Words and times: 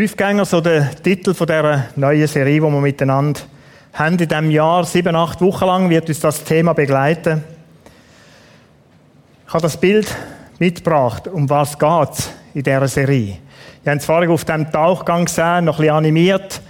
Tiefgänger, 0.00 0.46
so 0.46 0.62
der 0.62 0.94
Titel 1.02 1.34
von 1.34 1.46
dieser 1.46 1.88
neuen 1.94 2.26
Serie, 2.26 2.54
die 2.54 2.62
wir 2.62 2.70
miteinander 2.70 3.38
haben. 3.92 4.16
In 4.18 4.28
diesem 4.28 4.50
Jahr, 4.50 4.82
sieben, 4.84 5.14
acht 5.14 5.42
Wochen 5.42 5.66
lang, 5.66 5.90
wird 5.90 6.08
uns 6.08 6.20
das 6.20 6.42
Thema 6.42 6.72
begleiten. 6.72 7.44
Ich 9.46 9.52
habe 9.52 9.60
das 9.60 9.76
Bild 9.76 10.06
mitgebracht, 10.58 11.28
um 11.28 11.50
was 11.50 11.78
geht 11.78 12.30
in 12.54 12.62
dieser 12.62 12.88
Serie. 12.88 13.36
Wir 13.82 13.90
haben 13.90 13.98
es 13.98 14.06
vorhin 14.06 14.30
auf 14.30 14.46
dem 14.46 14.72
Tauchgang 14.72 15.26
gesehen, 15.26 15.66
noch 15.66 15.80
ein 15.80 15.90
animiert. 15.90 16.62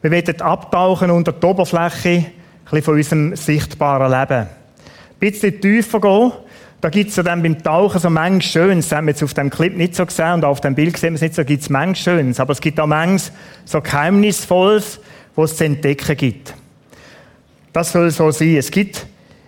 Wir 0.00 0.12
werden 0.12 0.40
abtauchen 0.40 1.10
unter 1.10 1.32
die 1.32 1.44
Oberfläche, 1.44 2.08
ein 2.10 2.32
bisschen 2.62 2.82
von 2.84 2.94
unserem 2.94 3.34
sichtbaren 3.34 4.12
Leben. 4.12 4.46
Ein 4.46 4.48
bisschen 5.18 5.60
tiefer 5.60 6.00
gehen 6.00 6.30
da 6.80 6.90
gibt 6.90 7.10
es 7.10 7.16
ja 7.16 7.24
dann 7.24 7.42
beim 7.42 7.60
Tauchen 7.60 7.98
so 8.00 8.08
manches 8.08 8.52
Schönes. 8.52 8.88
Das 8.88 8.96
haben 8.96 9.06
wir 9.06 9.12
jetzt 9.12 9.22
auf 9.22 9.34
dem 9.34 9.50
Clip 9.50 9.76
nicht 9.76 9.96
so 9.96 10.06
gesehen 10.06 10.34
und 10.34 10.44
auf 10.44 10.60
dem 10.60 10.74
Bild 10.74 10.96
sehen 10.96 11.10
wir 11.10 11.16
es 11.16 11.22
nicht 11.22 11.34
so. 11.34 11.44
gibt 11.44 11.62
es 11.62 11.70
manches 11.70 12.04
Schönes. 12.04 12.38
Aber 12.38 12.52
es 12.52 12.60
gibt 12.60 12.78
auch 12.78 12.86
manches 12.86 13.32
so 13.64 13.80
Geheimnisvolles, 13.80 15.00
was 15.34 15.52
es 15.52 15.56
zu 15.56 15.64
entdecken 15.64 16.16
gibt. 16.16 16.54
Das 17.72 17.92
soll 17.92 18.10
so 18.10 18.30
sein. 18.30 18.56
Es 18.56 18.70
gibt 18.70 19.06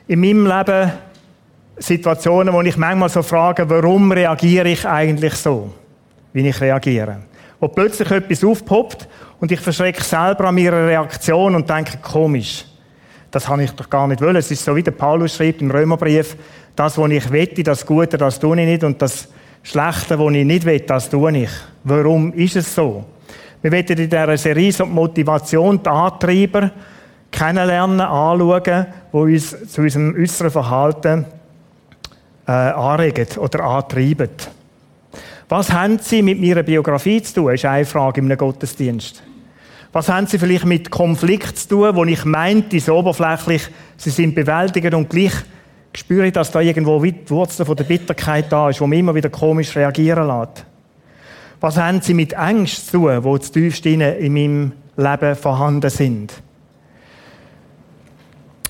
in 0.08 0.20
meinem 0.20 0.46
Leben 0.46 0.92
Situationen, 1.78 2.52
wo 2.52 2.60
ich 2.62 2.76
manchmal 2.76 3.08
so 3.08 3.22
frage, 3.22 3.68
warum 3.70 4.10
reagiere 4.12 4.68
ich 4.68 4.86
eigentlich 4.86 5.34
so, 5.34 5.72
wie 6.32 6.46
ich 6.46 6.60
reagiere. 6.60 7.20
Wo 7.58 7.68
plötzlich 7.68 8.10
etwas 8.10 8.44
aufpoppt 8.44 9.08
und 9.38 9.52
ich 9.52 9.60
verschrecke 9.60 10.02
selber 10.02 10.48
an 10.48 10.56
meiner 10.56 10.86
Reaktion 10.86 11.54
und 11.54 11.70
denke, 11.70 11.98
komisch. 11.98 12.66
Das 13.30 13.48
habe 13.48 13.62
ich 13.62 13.70
doch 13.70 13.88
gar 13.88 14.08
nicht 14.08 14.20
wollen. 14.20 14.36
Es 14.36 14.50
ist 14.50 14.64
so, 14.64 14.74
wie 14.74 14.82
der 14.82 14.90
Paulus 14.90 15.36
schreibt 15.36 15.62
im 15.62 15.70
Römerbrief, 15.70 16.36
das, 16.80 16.96
was 16.96 17.10
ich 17.10 17.30
wette, 17.30 17.62
das 17.62 17.84
Gute, 17.84 18.16
das 18.16 18.40
tue 18.40 18.58
ich 18.58 18.66
nicht 18.66 18.84
und 18.84 19.02
das 19.02 19.28
Schlechte, 19.62 20.18
was 20.18 20.32
ich 20.32 20.46
nicht 20.46 20.64
will, 20.64 20.80
das 20.80 21.10
tue 21.10 21.36
ich. 21.36 21.50
Warum 21.84 22.32
ist 22.32 22.56
es 22.56 22.74
so? 22.74 23.04
Wir 23.60 23.70
werden 23.70 23.98
in 23.98 24.08
dieser 24.08 24.38
Serie 24.38 24.72
so 24.72 24.84
die 24.84 24.90
Motivation, 24.90 25.82
die 25.82 25.90
Antreiber 25.90 26.70
kennenlernen, 27.30 28.00
anschauen, 28.00 28.86
die 29.12 29.16
uns 29.16 29.54
zu 29.70 29.82
unserem 29.82 30.14
äußeren 30.18 30.50
Verhalten 30.50 31.26
äh, 32.48 32.52
anregen 32.52 33.26
oder 33.36 33.62
antreiben. 33.62 34.30
Was 35.50 35.70
haben 35.70 35.98
Sie 35.98 36.22
mit 36.22 36.40
meiner 36.40 36.62
Biografie 36.62 37.20
zu 37.20 37.34
tun, 37.34 37.52
ist 37.52 37.66
eine 37.66 37.84
Frage 37.84 38.22
im 38.22 38.34
Gottesdienst. 38.34 39.22
Was 39.92 40.08
haben 40.08 40.26
Sie 40.26 40.38
vielleicht 40.38 40.64
mit 40.64 40.90
Konflikt 40.90 41.58
zu 41.58 41.68
tun, 41.68 41.94
wo 41.94 42.04
ich 42.06 42.24
meinte, 42.24 42.80
so 42.80 42.96
oberflächlich, 42.96 43.68
Sie 43.98 44.08
sind 44.08 44.34
bewältigend 44.34 44.94
und 44.94 45.10
gleich 45.10 45.34
spüre 45.94 46.26
ich, 46.26 46.32
dass 46.32 46.50
da 46.50 46.60
irgendwo 46.60 47.02
die 47.02 47.28
Wurzel 47.28 47.66
von 47.66 47.76
der 47.76 47.84
Bitterkeit 47.84 48.50
da 48.50 48.70
ist, 48.70 48.80
wo 48.80 48.86
mich 48.86 49.00
immer 49.00 49.14
wieder 49.14 49.30
komisch 49.30 49.74
reagieren 49.76 50.26
lässt. 50.26 50.64
Was 51.60 51.76
haben 51.76 52.00
Sie 52.00 52.14
mit 52.14 52.32
Ängsten 52.32 52.84
zu 52.86 52.98
tun, 52.98 53.22
die 53.22 53.40
zu 53.40 53.52
tiefst 53.52 53.86
in 53.86 54.32
meinem 54.32 54.72
Leben 54.96 55.36
vorhanden 55.36 55.90
sind? 55.90 56.32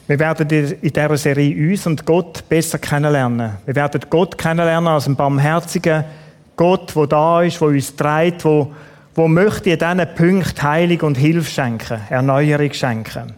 Wir 0.07 0.19
werden 0.19 0.49
in 0.51 0.93
dieser 0.93 1.17
Serie 1.17 1.71
uns 1.71 1.87
und 1.87 2.05
Gott 2.05 2.49
besser 2.49 2.79
kennenlernen. 2.79 3.53
Wir 3.65 3.77
werden 3.77 4.01
Gott 4.11 4.37
kennenlernen 4.37 4.89
als 4.89 5.07
einen 5.07 5.15
barmherzigen 5.15 6.05
Gott, 6.57 6.97
der 6.97 7.07
da 7.07 7.43
ist, 7.43 7.61
der 7.61 7.69
uns 7.69 7.95
trägt, 7.95 8.45
der 8.45 8.67
wo 9.15 9.29
möchte 9.29 9.71
in 9.71 9.79
diesen 9.79 10.15
Punkten 10.17 10.63
Heilung 10.63 11.01
und 11.03 11.19
Hilfe 11.19 11.51
schenken, 11.51 12.01
Erneuerung 12.09 12.73
schenken. 12.73 13.35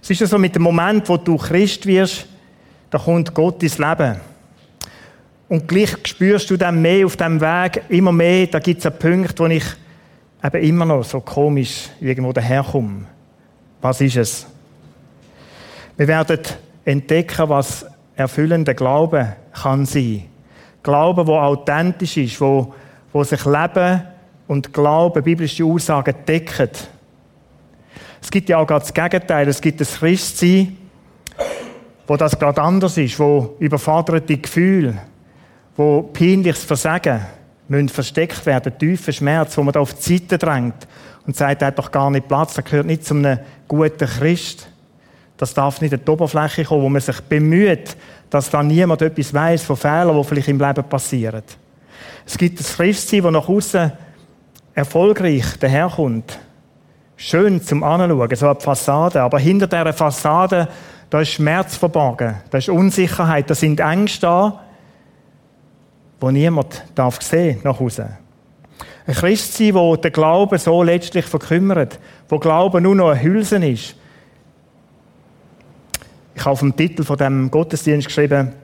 Es 0.00 0.10
ist 0.10 0.26
so 0.28 0.38
mit 0.38 0.54
dem 0.54 0.62
Moment, 0.62 1.08
wo 1.08 1.16
du 1.16 1.36
Christ 1.36 1.86
wirst, 1.86 2.26
da 2.92 2.98
kommt 2.98 3.32
Gott 3.32 3.62
ins 3.62 3.78
Leben. 3.78 4.20
Und 5.48 5.66
gleich 5.66 5.96
spürst 6.04 6.50
du 6.50 6.58
dann 6.58 6.80
mehr 6.82 7.06
auf 7.06 7.16
dem 7.16 7.40
Weg, 7.40 7.84
immer 7.88 8.12
mehr, 8.12 8.46
da 8.46 8.58
gibt 8.58 8.80
es 8.80 8.86
einen 8.86 8.98
Punkt, 8.98 9.40
wo 9.40 9.46
ich 9.46 9.64
eben 10.44 10.62
immer 10.62 10.84
noch 10.84 11.02
so 11.02 11.20
komisch 11.20 11.88
irgendwo 12.00 12.32
daherkomme. 12.34 13.06
Was 13.80 14.02
ist 14.02 14.16
es? 14.16 14.46
Wir 15.96 16.06
werden 16.06 16.38
entdecken, 16.84 17.48
was 17.48 17.86
erfüllender 18.14 18.74
Glaube 18.74 19.36
kann 19.54 19.86
sein. 19.86 20.24
Glauben, 20.82 21.26
wo 21.26 21.38
authentisch 21.38 22.18
ist, 22.18 22.40
wo, 22.42 22.74
wo 23.10 23.24
sich 23.24 23.44
Leben 23.46 24.02
und 24.48 24.70
Glaube, 24.70 25.22
biblische 25.22 25.64
Aussagen 25.64 26.14
decken. 26.28 26.68
Es 28.20 28.30
gibt 28.30 28.50
ja 28.50 28.58
auch 28.58 28.66
gerade 28.66 28.84
das 28.84 28.92
Gegenteil. 28.92 29.48
Es 29.48 29.62
gibt 29.62 29.80
das 29.80 29.98
Christsein, 29.98 30.76
wo 32.06 32.16
das 32.16 32.38
gerade 32.38 32.60
anders 32.60 32.98
ist, 32.98 33.18
wo 33.18 33.56
überforderte 33.58 34.36
Gefühle, 34.36 34.98
wo 35.76 36.02
peinliches 36.02 36.64
Versagen 36.64 37.20
müssen 37.68 37.88
versteckt 37.88 38.44
werden, 38.44 38.76
tiefer 38.78 39.12
Schmerz, 39.12 39.56
wo 39.56 39.62
man 39.62 39.72
da 39.72 39.80
auf 39.80 39.94
die 39.94 40.18
Seite 40.18 40.38
drängt 40.38 40.86
und 41.26 41.36
sagt, 41.36 41.62
er 41.62 41.68
hat 41.68 41.78
doch 41.78 41.90
gar 41.90 42.10
nicht 42.10 42.28
Platz, 42.28 42.56
er 42.56 42.64
gehört 42.64 42.86
nicht 42.86 43.04
zu 43.04 43.14
einem 43.14 43.38
guten 43.68 44.06
Christ. 44.06 44.68
Das 45.36 45.54
darf 45.54 45.80
nicht 45.80 45.94
an 45.94 46.00
die 46.04 46.10
Oberfläche 46.10 46.64
kommen, 46.64 46.82
wo 46.82 46.88
man 46.88 47.00
sich 47.00 47.20
bemüht, 47.22 47.96
dass 48.30 48.50
da 48.50 48.62
niemand 48.62 49.02
etwas 49.02 49.32
weiß 49.32 49.62
von 49.64 49.76
Fehlern, 49.76 50.16
die 50.16 50.24
vielleicht 50.24 50.48
im 50.48 50.60
Leben 50.60 50.84
passieren. 50.84 51.42
Es 52.26 52.38
gibt 52.38 52.60
das 52.60 52.76
Christsein, 52.76 53.22
das 53.22 53.32
nach 53.32 53.48
außen 53.48 53.92
erfolgreich 54.74 55.44
daherkommt. 55.58 56.38
Schön 57.16 57.62
zum 57.62 57.82
Anschauen, 57.82 58.36
so 58.36 58.48
eine 58.48 58.60
Fassade. 58.60 59.20
Aber 59.20 59.38
hinter 59.38 59.66
dieser 59.66 59.92
Fassade 59.92 60.68
da 61.12 61.20
ist 61.20 61.32
Schmerz 61.32 61.76
verborgen, 61.76 62.36
da 62.48 62.56
ist 62.56 62.70
Unsicherheit, 62.70 63.50
da 63.50 63.54
sind 63.54 63.80
Ängste 63.80 64.22
da, 64.22 64.60
wo 66.18 66.30
niemand 66.30 66.82
darf 66.94 67.20
sehen 67.20 67.60
nach 67.64 67.78
Hause. 67.78 68.16
Ein 69.06 69.14
Christsein, 69.14 69.74
wo 69.74 69.94
der 69.94 70.10
Glaube 70.10 70.58
so 70.58 70.82
letztlich 70.82 71.26
verkümmert, 71.26 71.98
wo 72.30 72.38
Glaube 72.38 72.80
nur 72.80 72.94
noch 72.94 73.10
ein 73.10 73.20
Hülsen 73.20 73.62
ist. 73.62 73.94
Ich 76.34 76.40
habe 76.40 76.52
auf 76.52 76.60
dem 76.60 76.74
Titel 76.74 77.04
von 77.04 77.18
dem 77.18 77.50
Gottesdienst 77.50 78.06
geschrieben, 78.06 78.54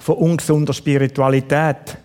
von 0.00 0.16
ungesunder 0.16 0.72
Spiritualität. 0.72 1.98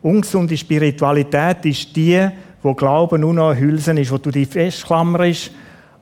Ungesunde 0.00 0.56
Spiritualität 0.56 1.62
ist 1.66 1.94
die, 1.94 2.26
wo 2.62 2.72
Glaube 2.72 3.18
nur 3.18 3.34
noch 3.34 3.50
ein 3.50 3.60
Hülsen 3.60 3.98
ist, 3.98 4.10
wo 4.10 4.16
du 4.16 4.30
dich 4.30 4.48
festklammerst 4.48 5.50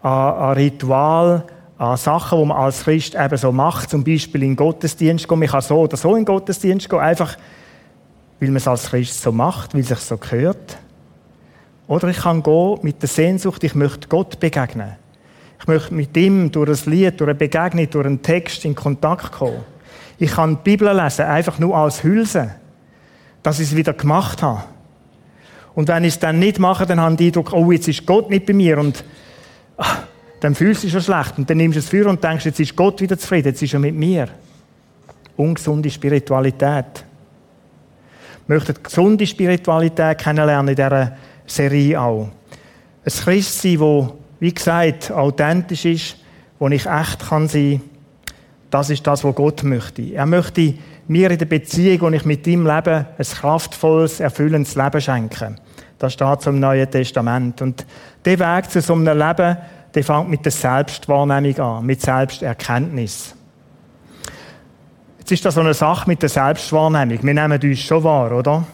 an, 0.03 0.35
an 0.35 0.53
Ritual, 0.53 1.45
an 1.79 1.97
Sachen, 1.97 2.41
die 2.41 2.47
man 2.47 2.57
als 2.57 2.85
Christ 2.85 3.15
eben 3.15 3.37
so 3.37 3.53
macht, 3.53 3.91
zum 3.91 4.05
Beispiel 4.05 4.43
in 4.43 4.51
den 4.51 4.57
Gottesdienst 4.57 5.29
gehen. 5.29 5.39
Man 5.39 5.49
kann 5.49 5.61
so 5.61 5.81
oder 5.81 5.97
so 5.97 6.11
in 6.11 6.23
den 6.23 6.25
Gottesdienst 6.25 6.89
gehen, 6.89 7.01
einfach 7.01 7.37
weil 8.41 8.49
man 8.49 8.57
es 8.57 8.69
als 8.69 8.91
Christ 8.91 9.23
so 9.23 9.33
macht, 9.33 9.75
weil 9.75 9.81
es 9.81 9.89
sich 9.89 9.99
so 9.99 10.17
gehört. 10.17 10.77
Oder 11.87 12.09
ich 12.09 12.19
kann 12.19 12.43
gehen 12.43 12.79
mit 12.83 13.01
der 13.03 13.09
Sehnsucht, 13.09 13.63
ich 13.65 13.75
möchte 13.75 14.09
Gott 14.09 14.41
begegnen. 14.41 14.93
Ich 15.61 15.67
möchte 15.67 15.95
mit 15.95 16.17
ihm 16.17 16.51
durch 16.51 16.87
ein 16.87 16.91
Lied, 16.91 17.21
durch 17.21 17.31
eine 17.31 17.39
Begegnung, 17.39 17.89
durch 17.91 18.07
einen 18.07 18.23
Text 18.23 18.65
in 18.65 18.75
Kontakt 18.75 19.33
kommen. 19.33 19.61
Ich 20.19 20.33
kann 20.33 20.57
die 20.57 20.63
Bibel 20.63 20.95
lesen, 20.95 21.25
einfach 21.25 21.59
nur 21.59 21.77
als 21.77 22.03
Hülse, 22.03 22.55
dass 23.43 23.61
ich 23.61 23.69
es 23.69 23.77
wieder 23.77 23.93
gemacht 23.93 24.43
habe. 24.43 24.65
Und 25.75 25.89
wenn 25.89 26.05
ich 26.05 26.15
es 26.15 26.19
dann 26.21 26.39
nicht 26.39 26.59
mache, 26.59 26.87
dann 26.87 27.01
habe 27.01 27.13
ich 27.13 27.19
den 27.19 27.27
Eindruck, 27.29 27.53
oh, 27.53 27.73
jetzt 27.73 27.89
ist 27.89 28.07
Gott 28.07 28.31
nicht 28.31 28.47
bei 28.47 28.53
mir 28.53 28.79
und 28.79 29.05
ach, 29.77 30.03
dann 30.41 30.55
fühlst 30.55 30.83
du 30.83 30.87
dich 30.87 30.93
schon 30.93 31.03
schlecht. 31.03 31.39
Und 31.39 31.49
dann 31.49 31.57
nimmst 31.57 31.77
du 31.77 31.81
es 31.81 31.89
für 31.89 32.07
und 32.09 32.23
denkst, 32.23 32.45
jetzt 32.45 32.61
ist 32.61 32.77
Gott 32.77 33.01
wieder 33.01 33.19
zufrieden, 33.19 33.49
jetzt 33.49 33.63
ist 33.63 33.73
er 33.73 33.81
mit 33.81 33.95
mir. 33.95 34.29
Ungesunde 35.37 35.91
Spiritualität. 35.91 37.05
Ich 38.43 38.49
möchte 38.49 38.75
gesunde 38.75 39.27
Spiritualität 39.27 40.19
kennenlernen 40.19 40.69
in 40.69 40.77
dieser 40.77 41.17
Serie 41.47 42.01
auch. 42.01 42.29
Ein 43.05 43.13
Christsein, 43.13 43.79
das, 43.79 44.13
wie 44.41 44.55
gesagt, 44.55 45.11
authentisch 45.11 45.85
ist, 45.85 46.17
wo 46.59 46.69
ich 46.69 46.87
echt 46.87 47.29
kann 47.29 47.49
sein 47.49 47.81
das 48.75 48.91
ist 48.91 49.07
das, 49.07 49.23
was 49.23 49.37
Gott 49.37 49.63
möchte. 49.63 50.03
Er 50.03 50.27
möchte 50.27 50.75
mir 51.07 51.31
in 51.31 51.39
der 51.39 51.47
Beziehung, 51.47 52.01
wo 52.01 52.09
ich 52.09 52.25
mit 52.25 52.45
ihm 52.49 52.67
lebe, 52.67 53.07
ein 53.17 53.25
kraftvolles, 53.25 54.19
erfüllendes 54.19 54.75
Leben 54.75 55.01
schenken. 55.01 55.61
Das 55.97 56.15
steht 56.15 56.43
zum 56.43 56.59
Neuen 56.59 56.91
Testament. 56.91 57.63
Und 57.63 57.87
der 58.25 58.37
Weg 58.41 58.69
zu 58.69 58.81
so 58.81 58.95
einem 58.95 59.17
Leben, 59.17 59.59
der 59.95 60.05
fängt 60.05 60.29
mit 60.29 60.45
der 60.45 60.53
Selbstwahrnehmung 60.53 61.59
an, 61.59 61.87
mit 61.87 62.01
Selbsterkenntnis. 62.01 63.35
Jetzt 65.19 65.33
ist 65.33 65.45
das 65.45 65.55
so 65.55 65.61
eine 65.61 65.75
Sache 65.75 66.09
mit 66.09 66.21
der 66.21 66.29
Selbstwahrnehmung. 66.29 67.19
Wir 67.23 67.35
nehmen 67.35 67.61
uns 67.63 67.79
schon 67.81 68.03
wahr, 68.03 68.33
oder? 68.33 68.65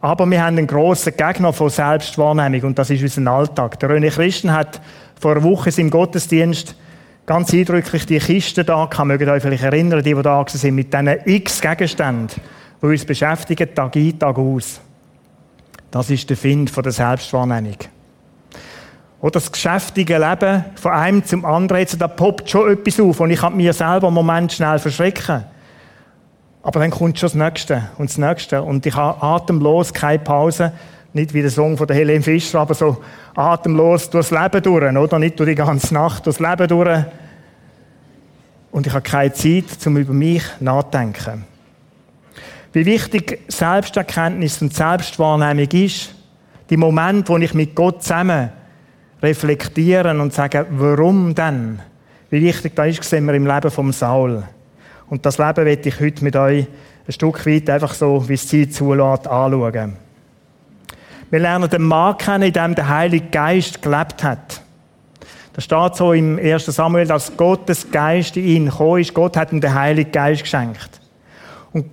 Aber 0.00 0.26
wir 0.26 0.44
haben 0.44 0.58
einen 0.58 0.66
grossen 0.66 1.14
Gegner 1.16 1.52
von 1.52 1.70
Selbstwahrnehmung 1.70 2.62
und 2.62 2.78
das 2.78 2.90
ist 2.90 3.02
unser 3.02 3.30
Alltag. 3.30 3.78
Der 3.80 3.90
René 3.90 4.10
Christen 4.10 4.52
hat 4.52 4.80
vor 5.18 5.32
einer 5.32 5.42
Woche 5.42 5.70
im 5.76 5.90
Gottesdienst 5.90 6.76
ganz 7.24 7.52
eindrücklich 7.52 8.04
die 8.06 8.18
Kiste 8.18 8.64
da 8.64 8.84
gehabt. 8.84 9.06
Mögt 9.06 9.22
ihr 9.22 9.32
euch 9.32 9.42
vielleicht 9.42 9.62
erinnern, 9.62 10.02
die, 10.02 10.14
die 10.14 10.22
da 10.22 10.44
sind, 10.48 10.74
mit 10.74 10.92
diesen 10.92 11.08
x 11.24 11.60
Gegenständen, 11.60 12.28
die 12.82 12.86
uns 12.86 13.04
beschäftigen, 13.04 13.74
Tag 13.74 13.96
ein, 13.96 14.18
Tag 14.18 14.38
aus. 14.38 14.80
Das 15.90 16.10
ist 16.10 16.28
der 16.28 16.36
Find 16.36 16.68
von 16.68 16.82
der 16.82 16.92
Selbstwahrnehmung. 16.92 17.76
Oder 19.22 19.34
das 19.34 19.52
geschäftige 19.52 20.18
Leben 20.18 20.64
von 20.74 20.90
einem 20.90 21.24
zum 21.24 21.44
anderen, 21.44 21.80
jetzt, 21.80 21.98
da 22.00 22.08
poppt 22.08 22.50
schon 22.50 22.72
etwas 22.72 22.98
auf 22.98 23.20
und 23.20 23.30
ich 23.30 23.38
kann 23.38 23.56
mir 23.56 23.72
selber 23.72 24.08
einen 24.08 24.14
Moment 24.14 24.52
schnell 24.52 24.80
verschrecken. 24.80 25.44
Aber 26.64 26.80
dann 26.80 26.90
kommt 26.90 27.20
schon 27.20 27.28
das 27.28 27.34
Nächste 27.34 27.88
und 27.98 28.10
das 28.10 28.18
Nächste 28.18 28.60
und 28.62 28.84
ich 28.84 28.96
habe 28.96 29.22
atemlos 29.22 29.94
keine 29.94 30.18
Pause. 30.18 30.72
Nicht 31.12 31.34
wie 31.34 31.40
der 31.40 31.52
Song 31.52 31.76
von 31.76 31.86
der 31.86 31.94
Helene 31.94 32.22
Fischer, 32.22 32.58
aber 32.58 32.74
so 32.74 33.00
atemlos 33.36 34.10
durchs 34.10 34.32
Leben 34.32 34.60
durch, 34.60 34.96
oder? 34.96 35.18
Nicht 35.20 35.38
durch 35.38 35.50
die 35.50 35.54
ganze 35.54 35.94
Nacht 35.94 36.26
durchs 36.26 36.40
Leben 36.40 36.66
durch. 36.66 37.04
Und 38.72 38.88
ich 38.88 38.92
habe 38.92 39.02
keine 39.02 39.32
Zeit, 39.32 39.86
um 39.86 39.98
über 39.98 40.14
mich 40.14 40.42
nachzudenken. 40.58 41.44
Wie 42.72 42.86
wichtig 42.86 43.38
Selbsterkenntnis 43.46 44.60
und 44.62 44.74
Selbstwahrnehmung 44.74 45.70
ist, 45.70 46.12
die 46.70 46.76
Momente, 46.76 47.32
wo 47.32 47.36
ich 47.36 47.54
mit 47.54 47.76
Gott 47.76 48.02
zusammen 48.02 48.50
reflektieren 49.22 50.20
und 50.20 50.32
sagen, 50.32 50.66
warum 50.70 51.34
denn? 51.34 51.80
Wie 52.30 52.42
wichtig 52.42 52.74
das 52.74 52.88
ist, 52.88 53.04
sehen 53.04 53.26
wir 53.26 53.34
im 53.34 53.46
Leben 53.46 53.70
vom 53.70 53.92
Saul. 53.92 54.42
Und 55.08 55.26
das 55.26 55.38
Leben 55.38 55.64
werde 55.64 55.88
ich 55.88 56.00
heute 56.00 56.24
mit 56.24 56.34
euch 56.34 56.66
ein 57.06 57.12
Stück 57.12 57.46
weit 57.46 57.68
einfach 57.68 57.94
so, 57.94 58.28
wie 58.28 58.34
es 58.34 58.48
Zeit 58.48 58.72
zulässt, 58.72 59.26
anschauen. 59.26 59.96
Wir 61.30 61.38
lernen 61.38 61.68
den 61.68 61.82
Mann 61.82 62.16
kennen, 62.18 62.44
in 62.44 62.52
dem 62.52 62.74
der 62.74 62.88
Heilige 62.88 63.26
Geist 63.30 63.80
gelebt 63.82 64.22
hat. 64.22 64.60
Das 65.52 65.64
steht 65.64 65.96
so 65.96 66.12
im 66.12 66.38
1. 66.38 66.66
Samuel, 66.66 67.06
dass 67.06 67.36
Gottes 67.36 67.90
Geist 67.90 68.36
in 68.36 68.44
ihn 68.44 68.66
gekommen 68.66 69.00
ist. 69.00 69.12
Gott 69.12 69.36
hat 69.36 69.52
ihm 69.52 69.60
den 69.60 69.74
Heiligen 69.74 70.12
Geist 70.12 70.42
geschenkt. 70.42 71.00
Und 71.72 71.86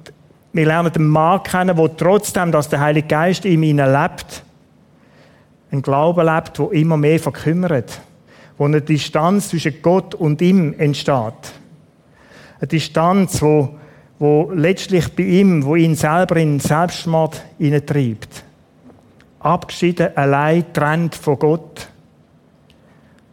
wir 0.54 0.66
lernen 0.66 0.92
den 0.92 1.08
Mann 1.08 1.44
kennen, 1.44 1.76
der 1.76 1.98
trotzdem, 1.98 2.52
dass 2.52 2.70
der 2.70 2.80
Heilige 2.80 3.08
Geist 3.08 3.46
in 3.46 3.64
ihm 3.64 3.78
lebt, 3.78 4.44
ein 5.72 5.82
Glauben 5.82 6.26
lebt, 6.26 6.60
wo 6.60 6.68
immer 6.68 6.98
mehr 6.98 7.20
verkümmert, 7.20 8.02
wo 8.58 8.66
eine 8.66 8.82
Distanz 8.82 9.50
zwischen 9.50 9.82
Gott 9.82 10.16
und 10.16 10.42
ihm 10.42 10.74
entsteht. 10.78 11.54
Eine 12.60 12.68
Distanz, 12.68 13.42
wo, 13.42 13.78
wo 14.18 14.52
letztlich 14.54 15.08
bei 15.16 15.24
ihm, 15.24 15.64
wo 15.64 15.76
ihn 15.76 15.96
selber 15.96 16.38
in 16.38 16.60
Selbstmord 16.60 17.42
treibt. 17.86 18.44
Abgeschieden, 19.40 20.16
allein, 20.18 20.74
trennt 20.74 21.16
von 21.16 21.40
Gott. 21.40 21.88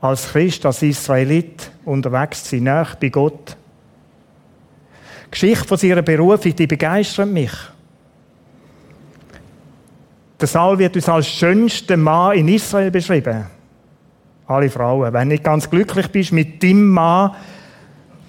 Als 0.00 0.28
Christ, 0.28 0.64
als 0.64 0.82
Israelit 0.82 1.70
unterwegs 1.84 2.48
sein, 2.48 2.64
nach 2.64 2.94
bei 2.94 3.08
Gott. 3.08 3.56
Geschichte 5.30 5.66
von 5.66 5.78
ihrer 5.80 6.02
Berufung, 6.02 6.54
die 6.54 6.66
begeistert 6.66 7.28
mich. 7.28 7.50
Der 10.40 10.48
Saul 10.48 10.78
wird 10.78 10.96
uns 10.96 11.08
als 11.08 11.28
schönster 11.28 11.96
Mann 11.96 12.36
in 12.36 12.48
Israel 12.48 12.90
beschrieben. 12.90 13.46
Alle 14.46 14.70
Frauen. 14.70 15.12
Wenn 15.12 15.28
du 15.28 15.34
nicht 15.34 15.44
ganz 15.44 15.68
glücklich 15.68 16.08
bist 16.08 16.32
mit 16.32 16.62
deinem 16.62 16.88
Mann, 16.88 17.32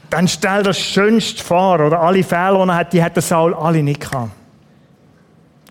dann 0.09 0.27
stell 0.27 0.63
das 0.63 0.80
Schönste 0.80 1.44
vor. 1.44 1.80
Oder 1.86 2.00
alle 2.00 2.24
Fehler, 2.24 2.63
die 2.63 2.69
er 2.69 2.75
hat, 2.75 2.94
die 2.94 3.04
hat 3.04 3.15
der 3.15 3.24
Saul 3.24 3.54
alle 3.54 3.83
nicht 3.83 4.01
gehabt. 4.01 4.31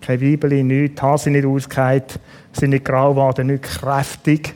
Keine 0.03 0.19
Bibel, 0.19 0.63
nichts, 0.63 1.03
Haare 1.03 1.19
sind 1.19 1.33
nicht 1.33 1.47
ausgeheilt, 1.47 2.21
sind 2.53 2.71
nicht 2.71 2.85
grau 2.85 3.11
geworden, 3.11 3.49
nicht 3.49 3.65
kräftig. 3.65 4.55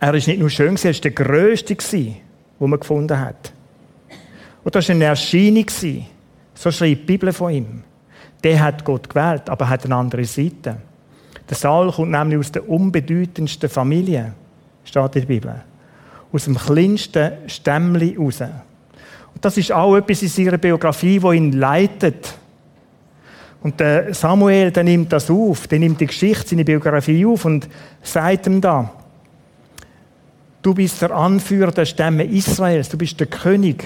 Er 0.00 0.14
ist 0.14 0.26
nicht 0.26 0.40
nur 0.40 0.50
schön, 0.50 0.76
er 0.76 0.84
war 0.84 0.92
der 0.92 1.10
Größte, 1.12 1.76
den 1.76 2.16
man 2.58 2.80
gefunden 2.80 3.20
hat. 3.20 3.52
Und 4.64 4.74
das 4.74 4.88
war 4.88 4.94
eine 4.96 5.04
Erscheinung. 5.04 5.66
So 6.54 6.70
schreibt 6.72 7.02
die 7.02 7.06
Bibel 7.06 7.32
von 7.32 7.52
ihm. 7.52 7.84
Der 8.44 8.62
hat 8.62 8.84
Gott 8.84 9.08
gewählt, 9.08 9.50
aber 9.50 9.68
hat 9.68 9.84
eine 9.84 9.96
andere 9.96 10.24
Seite. 10.24 10.76
Der 11.48 11.56
Saul 11.56 11.90
kommt 11.90 12.12
nämlich 12.12 12.38
aus 12.38 12.52
der 12.52 12.68
unbedeutendsten 12.68 13.68
Familie, 13.68 14.34
steht 14.84 15.16
in 15.16 15.22
der 15.22 15.26
Bibel. 15.26 15.54
Aus 16.32 16.44
dem 16.44 16.56
kleinsten 16.56 17.32
Stämmli 17.48 18.16
raus. 18.16 18.40
Und 18.40 19.44
das 19.44 19.56
ist 19.56 19.72
auch 19.72 19.96
etwas 19.96 20.22
in 20.22 20.28
seiner 20.28 20.58
Biografie, 20.58 21.20
wo 21.20 21.32
ihn 21.32 21.52
leitet. 21.52 22.34
Und 23.62 23.80
der 23.80 24.14
Samuel, 24.14 24.70
der 24.70 24.84
nimmt 24.84 25.12
das 25.12 25.28
auf, 25.28 25.66
der 25.66 25.80
nimmt 25.80 26.00
die 26.00 26.06
Geschichte, 26.06 26.50
seine 26.50 26.64
Biografie 26.64 27.26
auf 27.26 27.44
und 27.44 27.68
sagt 28.02 28.46
ihm 28.46 28.60
da, 28.60 28.92
du 30.62 30.74
bist 30.74 31.00
der 31.02 31.10
Anführer 31.10 31.72
der 31.72 31.86
Stämme 31.86 32.24
Israels, 32.24 32.88
du 32.88 32.98
bist 32.98 33.18
der 33.18 33.26
König 33.26 33.84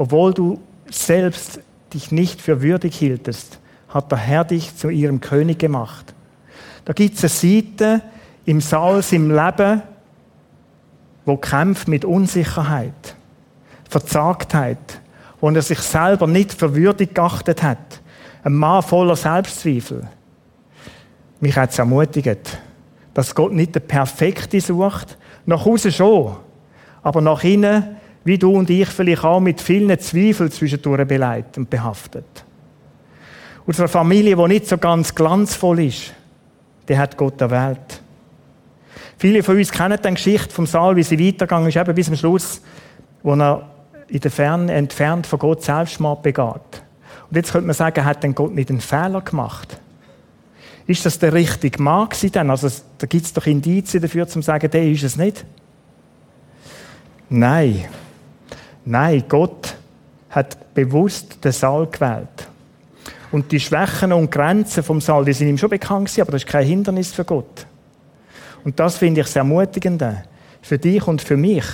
obwohl 0.00 0.32
du 0.32 0.58
selbst 0.90 1.60
dich 1.92 2.10
nicht 2.10 2.40
für 2.40 2.62
würdig 2.62 2.96
hieltest, 2.96 3.58
hat 3.90 4.10
der 4.10 4.18
Herr 4.18 4.44
dich 4.44 4.76
zu 4.76 4.88
ihrem 4.88 5.20
König 5.20 5.58
gemacht. 5.58 6.14
Da 6.84 6.92
gibt 6.92 7.22
es 7.22 7.24
eine 7.24 7.28
Seite 7.62 8.02
im 8.44 8.60
Salz, 8.60 9.12
im 9.12 9.30
Leben, 9.30 9.82
wo 11.26 11.36
kämpft 11.36 11.88
mit 11.88 12.04
Unsicherheit, 12.04 13.14
Verzagtheit, 13.88 15.00
wo 15.40 15.50
er 15.50 15.62
sich 15.62 15.80
selber 15.80 16.26
nicht 16.26 16.52
für 16.52 16.74
würdig 16.74 17.14
geachtet 17.14 17.62
hat. 17.62 18.00
Ein 18.42 18.54
Mann 18.54 18.82
voller 18.82 19.16
Selbstzweifel. 19.16 20.08
Mich 21.40 21.56
hat 21.56 21.70
es 21.70 21.78
ermutigt, 21.78 22.58
dass 23.14 23.34
Gott 23.34 23.52
nicht 23.52 23.74
der 23.74 23.80
Perfekte 23.80 24.60
sucht, 24.60 25.18
nach 25.46 25.66
außen 25.66 25.92
schon, 25.92 26.36
aber 27.02 27.20
nach 27.20 27.44
innen 27.44 27.96
wie 28.24 28.38
du 28.38 28.54
und 28.54 28.68
ich 28.68 28.88
vielleicht 28.88 29.24
auch 29.24 29.40
mit 29.40 29.60
vielen 29.60 29.98
Zweifeln 29.98 30.50
zwischendurch 30.50 31.06
beleidigt 31.06 31.56
und 31.56 31.70
behaftet. 31.70 32.44
Unsere 33.66 33.88
Familie, 33.88 34.36
die 34.36 34.48
nicht 34.48 34.66
so 34.66 34.78
ganz 34.78 35.14
glanzvoll 35.14 35.80
ist, 35.80 36.12
die 36.88 36.98
hat 36.98 37.16
Gott 37.16 37.40
erwählt. 37.40 38.00
Viele 39.18 39.42
von 39.42 39.56
uns 39.56 39.70
kennen 39.70 39.98
die 40.02 40.10
Geschichte 40.10 40.54
vom 40.54 40.66
Saal, 40.66 40.96
wie 40.96 41.02
sie 41.02 41.18
weitergegangen 41.18 41.68
ist, 41.68 41.76
eben 41.76 41.94
bis 41.94 42.06
zum 42.06 42.16
Schluss, 42.16 42.62
wo 43.22 43.34
er 43.34 43.68
in 44.08 44.20
der 44.20 44.30
Ferne, 44.30 44.72
entfernt 44.72 45.26
von 45.26 45.38
Gott 45.38 45.62
Selbstmord 45.62 46.22
begeht. 46.22 46.82
Und 47.28 47.36
jetzt 47.36 47.52
könnte 47.52 47.66
man 47.66 47.74
sagen, 47.74 48.04
hat 48.04 48.22
denn 48.22 48.34
Gott 48.34 48.54
nicht 48.54 48.70
einen 48.70 48.80
Fehler 48.80 49.20
gemacht? 49.20 49.78
Ist 50.86 51.06
das 51.06 51.18
der 51.18 51.32
richtige 51.32 51.80
Mann 51.80 52.08
gewesen 52.08 52.32
dann? 52.32 52.50
Also, 52.50 52.68
da 52.98 53.06
gibt 53.06 53.24
es 53.24 53.32
doch 53.32 53.46
Indizien 53.46 54.02
dafür, 54.02 54.26
zu 54.26 54.42
sagen, 54.42 54.68
der 54.70 54.82
ist 54.88 55.04
es 55.04 55.16
nicht. 55.16 55.44
Nein. 57.28 57.84
Nein, 58.84 59.22
Gott 59.28 59.76
hat 60.30 60.74
bewusst 60.74 61.44
den 61.44 61.52
Saal 61.52 61.86
gewählt. 61.86 62.48
Und 63.32 63.52
die 63.52 63.60
Schwächen 63.60 64.12
und 64.12 64.30
Grenzen 64.30 64.82
vom 64.82 65.00
Saal, 65.00 65.24
die 65.24 65.32
sind 65.32 65.48
ihm 65.48 65.58
schon 65.58 65.70
bekannt 65.70 66.06
gewesen, 66.06 66.22
aber 66.22 66.32
das 66.32 66.42
ist 66.42 66.48
kein 66.48 66.66
Hindernis 66.66 67.12
für 67.12 67.24
Gott. 67.24 67.66
Und 68.64 68.78
das 68.78 68.98
finde 68.98 69.20
ich 69.20 69.26
sehr 69.28 69.40
ermutigend. 69.40 70.04
Für 70.62 70.78
dich 70.78 71.06
und 71.06 71.22
für 71.22 71.36
mich. 71.36 71.64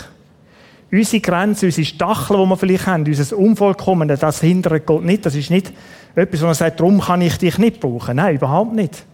Unsere 0.92 1.20
Grenzen, 1.20 1.66
unsere 1.66 1.84
Stacheln, 1.84 2.40
die 2.40 2.48
wir 2.48 2.56
vielleicht 2.56 2.86
haben, 2.86 3.04
unser 3.04 3.36
Unvollkommen, 3.36 4.08
das 4.08 4.40
hindert 4.40 4.86
Gott 4.86 5.04
nicht. 5.04 5.26
Das 5.26 5.34
ist 5.34 5.50
nicht 5.50 5.72
etwas, 6.14 6.42
wo 6.42 6.46
er 6.46 6.54
sagt, 6.54 6.78
darum 6.78 7.00
kann 7.00 7.20
ich 7.22 7.38
dich 7.38 7.58
nicht 7.58 7.80
brauchen. 7.80 8.16
Nein, 8.16 8.36
überhaupt 8.36 8.74
nicht. 8.74 9.04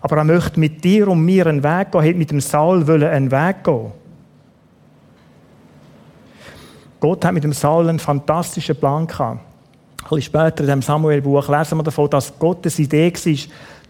Aber 0.00 0.16
er 0.16 0.24
möchte 0.24 0.58
mit 0.58 0.82
dir 0.82 1.08
und 1.08 1.24
mir 1.24 1.46
einen 1.46 1.62
Weg 1.62 1.92
gehen, 1.92 2.00
er 2.02 2.08
hat 2.08 2.16
mit 2.16 2.30
dem 2.30 2.40
Saal 2.40 2.90
einen 2.90 3.30
Weg 3.30 3.64
gehen. 3.64 3.92
Gott 7.00 7.24
hat 7.24 7.34
mit 7.34 7.44
dem 7.44 7.52
Saul 7.52 7.88
einen 7.88 7.98
fantastischen 7.98 8.76
Plan 8.76 9.06
gehabt. 9.06 9.40
Bisschen 10.04 10.22
später 10.22 10.60
in 10.60 10.66
dem 10.66 10.82
Samuel-Buch 10.82 11.48
lesen 11.48 11.78
wir 11.78 11.82
davon, 11.82 12.10
dass 12.10 12.38
Gottes 12.38 12.78
Idee 12.78 13.12
war, 13.12 13.38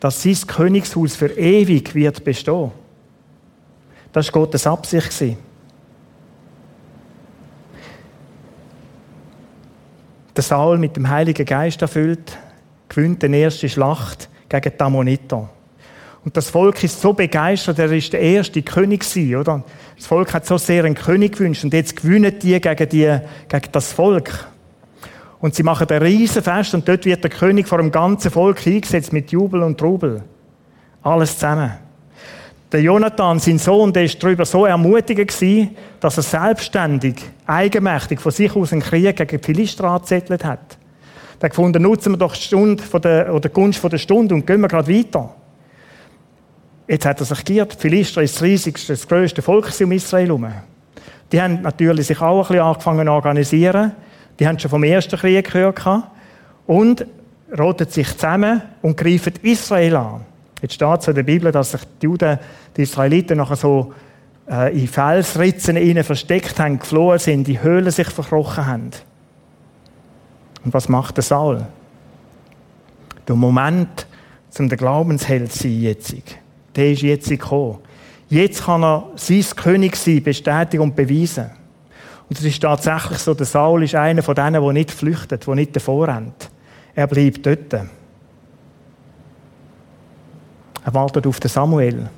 dass 0.00 0.23
sein 0.23 0.37
Königshaus 0.47 1.16
für 1.16 1.30
ewig 1.37 1.94
wird 1.94 2.25
bestehen. 2.25 2.71
Das 4.12 4.26
war 4.26 4.33
Gottes 4.33 4.66
Absicht. 4.66 5.37
Der 10.37 10.42
Saul 10.42 10.78
mit 10.78 10.97
dem 10.97 11.09
Heiligen 11.09 11.47
Geist 11.47 11.83
erfüllt, 11.83 12.37
gewinnt 12.88 13.23
die 13.23 13.26
erste 13.26 13.68
Schlacht 13.68 14.28
gegen 14.49 14.73
die 14.76 14.80
Ammoniter. 14.80 15.49
Und 16.25 16.37
das 16.37 16.49
Volk 16.49 16.83
ist 16.83 17.00
so 17.00 17.12
begeistert, 17.12 17.78
er 17.78 17.92
ist 17.92 18.12
der 18.12 18.21
erste 18.21 18.62
König 18.62 19.00
gewesen, 19.00 19.37
oder? 19.37 19.62
Das 19.97 20.06
Volk 20.06 20.33
hat 20.33 20.47
so 20.47 20.59
sehr 20.59 20.85
einen 20.85 20.94
König 20.94 21.33
gewünscht 21.33 21.64
und 21.64 21.75
jetzt 21.75 21.97
gewinnen 21.97 22.38
die 22.38 22.61
gegen, 22.61 22.88
die, 22.88 23.18
gegen 23.49 23.73
das 23.73 23.92
Volk. 23.92 24.49
Und 25.45 25.55
sie 25.55 25.63
machen 25.63 25.87
ein 25.91 26.03
Riesenfest 26.03 26.73
und 26.73 26.89
dort 26.89 27.05
wird 27.05 27.23
der 27.23 27.31
König 27.31 27.69
vor 27.69 27.77
dem 27.77 27.93
ganzen 27.93 28.31
Volk 28.31 28.67
eingesetzt 28.67 29.13
mit 29.13 29.31
Jubel 29.31 29.63
und 29.63 29.77
Trubel. 29.77 30.23
Alles 31.03 31.35
zusammen. 31.35 31.71
der 32.73 32.81
Jonathan, 32.81 33.39
sein 33.39 33.59
Sohn, 33.59 33.93
der 33.93 34.05
ist 34.05 34.23
darüber 34.23 34.47
so 34.47 34.65
ermutigend 34.65 35.29
gewesen, 35.29 35.77
dass 36.01 36.17
er 36.17 36.23
selbstständig, 36.23 37.17
eigenmächtig 37.47 38.23
von 38.23 38.33
sich 38.33 38.57
aus 38.57 38.73
einen 38.73 38.81
Krieg 38.81 39.17
gegen 39.17 39.39
die 39.39 39.45
Philister 39.45 39.85
angezettelt 39.85 40.47
hat. 40.47 40.79
Der 41.43 41.51
gefunden, 41.51 41.83
nutzen 41.83 42.15
wir 42.15 42.17
doch 42.17 42.35
die 42.35 42.41
Stunde 42.41 42.83
von 42.83 43.03
der, 43.03 43.29
oder 43.31 43.51
die 43.51 43.53
Gunst 43.53 43.81
von 43.81 43.91
der 43.91 43.99
Stunde 43.99 44.35
und 44.35 44.47
gehen 44.47 44.63
wir 44.63 44.69
gerade 44.69 44.91
weiter. 44.91 45.35
Jetzt 46.89 47.05
hat 47.05 47.21
er 47.21 47.27
sich 47.27 47.45
geirrt. 47.45 47.75
Die 47.75 47.81
Philister 47.81 48.23
ist 48.23 48.37
das 48.37 48.43
riesigste, 48.43 48.95
das 48.95 49.07
grösste 49.07 49.43
Volk 49.43 49.71
um 49.79 49.93
Israel 49.93 50.29
herum. 50.29 50.47
Die 51.31 51.43
haben 51.43 51.61
natürlich 51.61 52.07
sich 52.07 52.21
auch 52.23 52.45
ein 52.45 52.49
bisschen 52.49 52.65
angefangen 52.65 53.07
zu 53.07 53.13
organisieren. 53.13 53.93
Die 54.38 54.47
haben 54.47 54.59
schon 54.59 54.71
vom 54.71 54.85
ersten 54.85 55.19
Krieg 55.19 55.50
gehört. 55.50 55.83
Und 56.67 57.07
roten 57.57 57.88
sich 57.88 58.12
zusammen 58.12 58.62
und 58.83 58.97
greifen 58.97 59.35
Israel 59.43 59.97
an. 59.97 60.21
Jetzt 60.61 60.75
steht 60.75 61.00
es 61.00 61.09
in 61.09 61.14
der 61.14 61.23
Bibel, 61.23 61.53
dass 61.53 61.73
sich 61.73 61.83
die 62.00 62.07
Juden, 62.07 62.38
die 62.76 62.83
Israeliten 62.83 63.37
nachher 63.37 63.57
so 63.57 63.93
äh, 64.50 64.76
in 64.76 64.88
Felsritzen 64.88 65.76
innen 65.76 66.05
versteckt 66.05 66.59
haben, 66.59 66.79
geflohen 66.79 67.19
sind, 67.19 67.47
die 67.47 67.61
Höhlen 67.61 67.91
sich 67.91 68.09
verkrochen 68.09 68.67
haben. 68.67 68.91
Und 70.64 70.73
was 70.73 70.88
macht 70.88 71.17
der 71.19 71.25
Saul? 71.25 71.67
Der 73.29 73.37
Moment, 73.37 74.07
zum 74.50 74.69
der 74.69 74.79
Glaubensheld 74.79 75.53
zu 75.53 75.64
sein 75.64 75.81
jetzt, 75.81 76.14
der 76.76 76.93
ist 76.93 77.03
jetzt 77.03 77.29
gekommen. 77.29 77.79
Jetzt 78.29 78.64
kann 78.64 78.83
er 78.83 79.11
sein 79.17 79.45
König 79.57 79.97
sein, 79.97 80.23
bestätigen 80.23 80.83
und 80.83 80.97
beweisen. 80.97 81.50
Und 82.28 82.38
es 82.38 82.45
ist 82.45 82.62
tatsächlich 82.62 83.19
so, 83.19 83.35
der 83.35 83.47
Saul 83.47 83.85
ist 83.85 83.95
einer 83.95 84.23
von 84.23 84.35
denen, 84.35 84.62
der 84.62 84.73
nicht 84.73 84.90
flüchtet, 84.90 85.47
der 85.47 85.54
nicht 85.54 85.76
davor 85.76 86.09
rennt. 86.09 86.50
Er 86.95 87.07
bleibt 87.07 87.45
dort. 87.45 87.73
Er 90.85 90.95
wartet 90.95 91.26
auf 91.26 91.40
den 91.40 91.50
Samuel. 91.50 92.09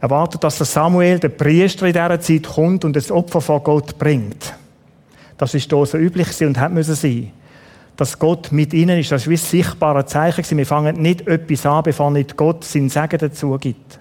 Er 0.00 0.10
wartet, 0.10 0.42
dass 0.42 0.56
der 0.56 0.66
Samuel, 0.66 1.18
der 1.18 1.28
Priester 1.28 1.86
in 1.86 1.92
dieser 1.92 2.20
Zeit, 2.20 2.44
kommt 2.44 2.84
und 2.84 2.96
das 2.96 3.10
Opfer 3.10 3.40
vor 3.40 3.62
Gott 3.62 3.98
bringt. 3.98 4.54
Das 5.36 5.54
ist 5.54 5.70
hier 5.70 5.86
so 5.86 5.98
üblich 5.98 6.28
und 6.42 6.58
hat 6.58 6.72
müssen 6.72 6.94
sein. 6.94 7.32
Dass 7.96 8.18
Gott 8.18 8.50
mit 8.50 8.72
ihnen 8.72 8.98
ist, 8.98 9.12
das 9.12 9.22
ist 9.22 9.28
wie 9.28 9.34
ein 9.34 9.36
sichtbares 9.36 10.06
Zeichen. 10.06 10.56
Wir 10.56 10.66
fangen 10.66 11.02
nicht 11.02 11.26
etwas 11.26 11.66
an, 11.66 11.82
bevor 11.82 12.10
nicht 12.10 12.36
Gott 12.36 12.64
sein 12.64 12.88
Segen 12.88 13.18
dazu 13.18 13.56
gibt. 13.58 14.00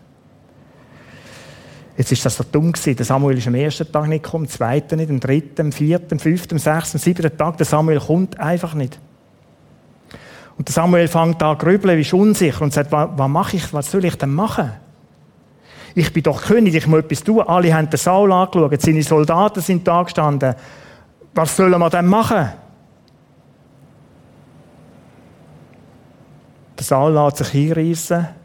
Jetzt 2.00 2.14
ist 2.14 2.26
das 2.26 2.38
so 2.38 2.46
dumm 2.50 2.72
gewesen. 2.72 2.96
Der 2.96 3.06
Samuel 3.06 3.38
ist 3.38 3.48
am 3.48 3.56
ersten 3.56 3.92
Tag 3.92 4.08
nicht 4.08 4.24
gekommen, 4.24 4.46
am 4.46 4.50
zweiten 4.50 4.96
nicht, 4.96 5.10
am 5.10 5.20
dritten, 5.20 5.64
am 5.64 5.72
vierten, 5.74 6.14
am 6.14 6.20
fünften, 6.20 6.54
am 6.54 6.58
sechsten, 6.58 6.96
am 6.96 7.02
siebten 7.02 7.38
Tag. 7.38 7.58
Der 7.58 7.66
Samuel 7.66 8.00
kommt 8.00 8.40
einfach 8.40 8.74
nicht. 8.74 8.98
Und 10.58 10.70
der 10.70 10.74
Samuel 10.74 11.10
fängt 11.10 11.44
an 11.44 11.58
grübeln, 11.58 12.00
ist 12.00 12.14
unsicher 12.14 12.62
und 12.62 12.72
sagt, 12.72 12.94
was, 12.94 13.10
was 13.18 13.28
mache 13.28 13.58
ich, 13.58 13.74
was 13.74 13.92
soll 13.92 14.06
ich 14.06 14.16
denn 14.16 14.34
machen? 14.34 14.72
Ich 15.94 16.14
bin 16.14 16.24
doch 16.24 16.42
König, 16.42 16.74
ich 16.74 16.88
muss 16.88 17.02
etwas 17.02 17.22
tun. 17.22 17.42
Alle 17.42 17.74
haben 17.74 17.90
den 17.90 17.98
Saul 17.98 18.32
angeschaut, 18.32 18.82
seine 18.82 19.04
Soldaten 19.04 19.60
sind 19.60 19.86
da 19.86 20.02
gestanden. 20.04 20.56
Was 21.36 21.58
sollen 21.58 21.78
wir 21.78 21.90
denn 21.90 22.06
machen? 22.06 22.48
Der 26.78 26.86
Saul 26.86 27.12
lässt 27.12 27.38
sich 27.40 27.50
hinreißen 27.50 28.39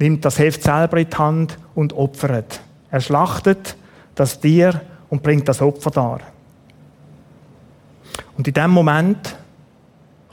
nimmt 0.00 0.24
das 0.24 0.38
Heft 0.38 0.62
selber 0.62 0.96
in 0.96 1.08
die 1.08 1.16
Hand 1.16 1.58
und 1.74 1.92
opfert. 1.92 2.60
Er 2.90 3.00
schlachtet 3.00 3.76
das 4.14 4.40
Tier 4.40 4.80
und 5.10 5.22
bringt 5.22 5.46
das 5.46 5.60
Opfer 5.60 5.90
dar. 5.90 6.20
Und 8.36 8.48
in 8.48 8.54
dem 8.54 8.70
Moment 8.70 9.36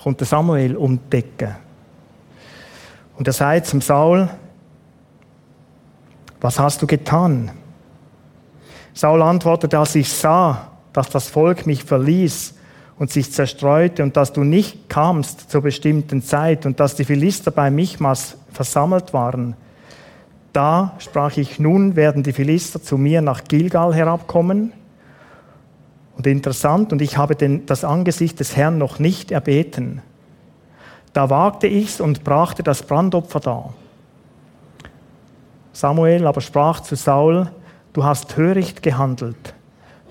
kommt 0.02 0.20
der 0.20 0.28
Samuel 0.28 0.76
um 0.78 0.98
die 0.98 1.10
Decke. 1.10 1.58
Und 3.18 3.28
er 3.28 3.34
sagt 3.34 3.68
zum 3.68 3.82
Saul, 3.82 4.30
was 6.40 6.60
hast 6.60 6.82
du 6.82 6.88
getan? 6.88 7.52
Saul 8.94 9.22
antwortet, 9.22 9.74
als 9.74 9.96
ich 9.96 10.12
sah, 10.12 10.72
dass 10.94 11.10
das 11.10 11.28
Volk 11.28 11.66
mich 11.66 11.84
verließ 11.84 12.54
und 13.00 13.12
sich 13.12 13.32
zerstreute 13.32 14.04
und 14.04 14.18
dass 14.18 14.34
du 14.34 14.44
nicht 14.44 14.90
kamst 14.90 15.52
zur 15.52 15.62
bestimmten 15.62 16.22
Zeit 16.22 16.66
und 16.66 16.80
dass 16.80 16.96
die 16.96 17.06
Philister 17.06 17.52
bei 17.52 17.70
Michmas 17.70 18.38
versammelt 18.52 19.14
waren. 19.14 19.56
Da 20.54 20.94
sprach 20.98 21.38
ich, 21.38 21.60
nun 21.60 21.96
werden 21.96 22.24
die 22.24 22.34
Philister 22.34 22.82
zu 22.82 22.98
mir 22.98 23.22
nach 23.22 23.44
Gilgal 23.44 23.94
herabkommen. 23.94 24.74
Und 26.16 26.26
interessant, 26.26 26.92
und 26.92 27.02
ich 27.02 27.18
habe 27.18 27.36
den, 27.36 27.68
das 27.68 27.84
Angesicht 27.84 28.40
des 28.40 28.56
Herrn 28.56 28.80
noch 28.80 28.98
nicht 28.98 29.32
erbeten. 29.32 30.02
Da 31.14 31.30
wagte 31.30 31.68
ich's 31.68 32.02
und 32.02 32.24
brachte 32.24 32.64
das 32.64 32.82
Brandopfer 32.82 33.40
dar. 33.40 33.74
Samuel 35.74 36.26
aber 36.26 36.42
sprach 36.42 36.80
zu 36.80 36.96
Saul, 36.96 37.52
du 37.94 38.04
hast 38.04 38.30
töricht 38.32 38.82
gehandelt. 38.82 39.54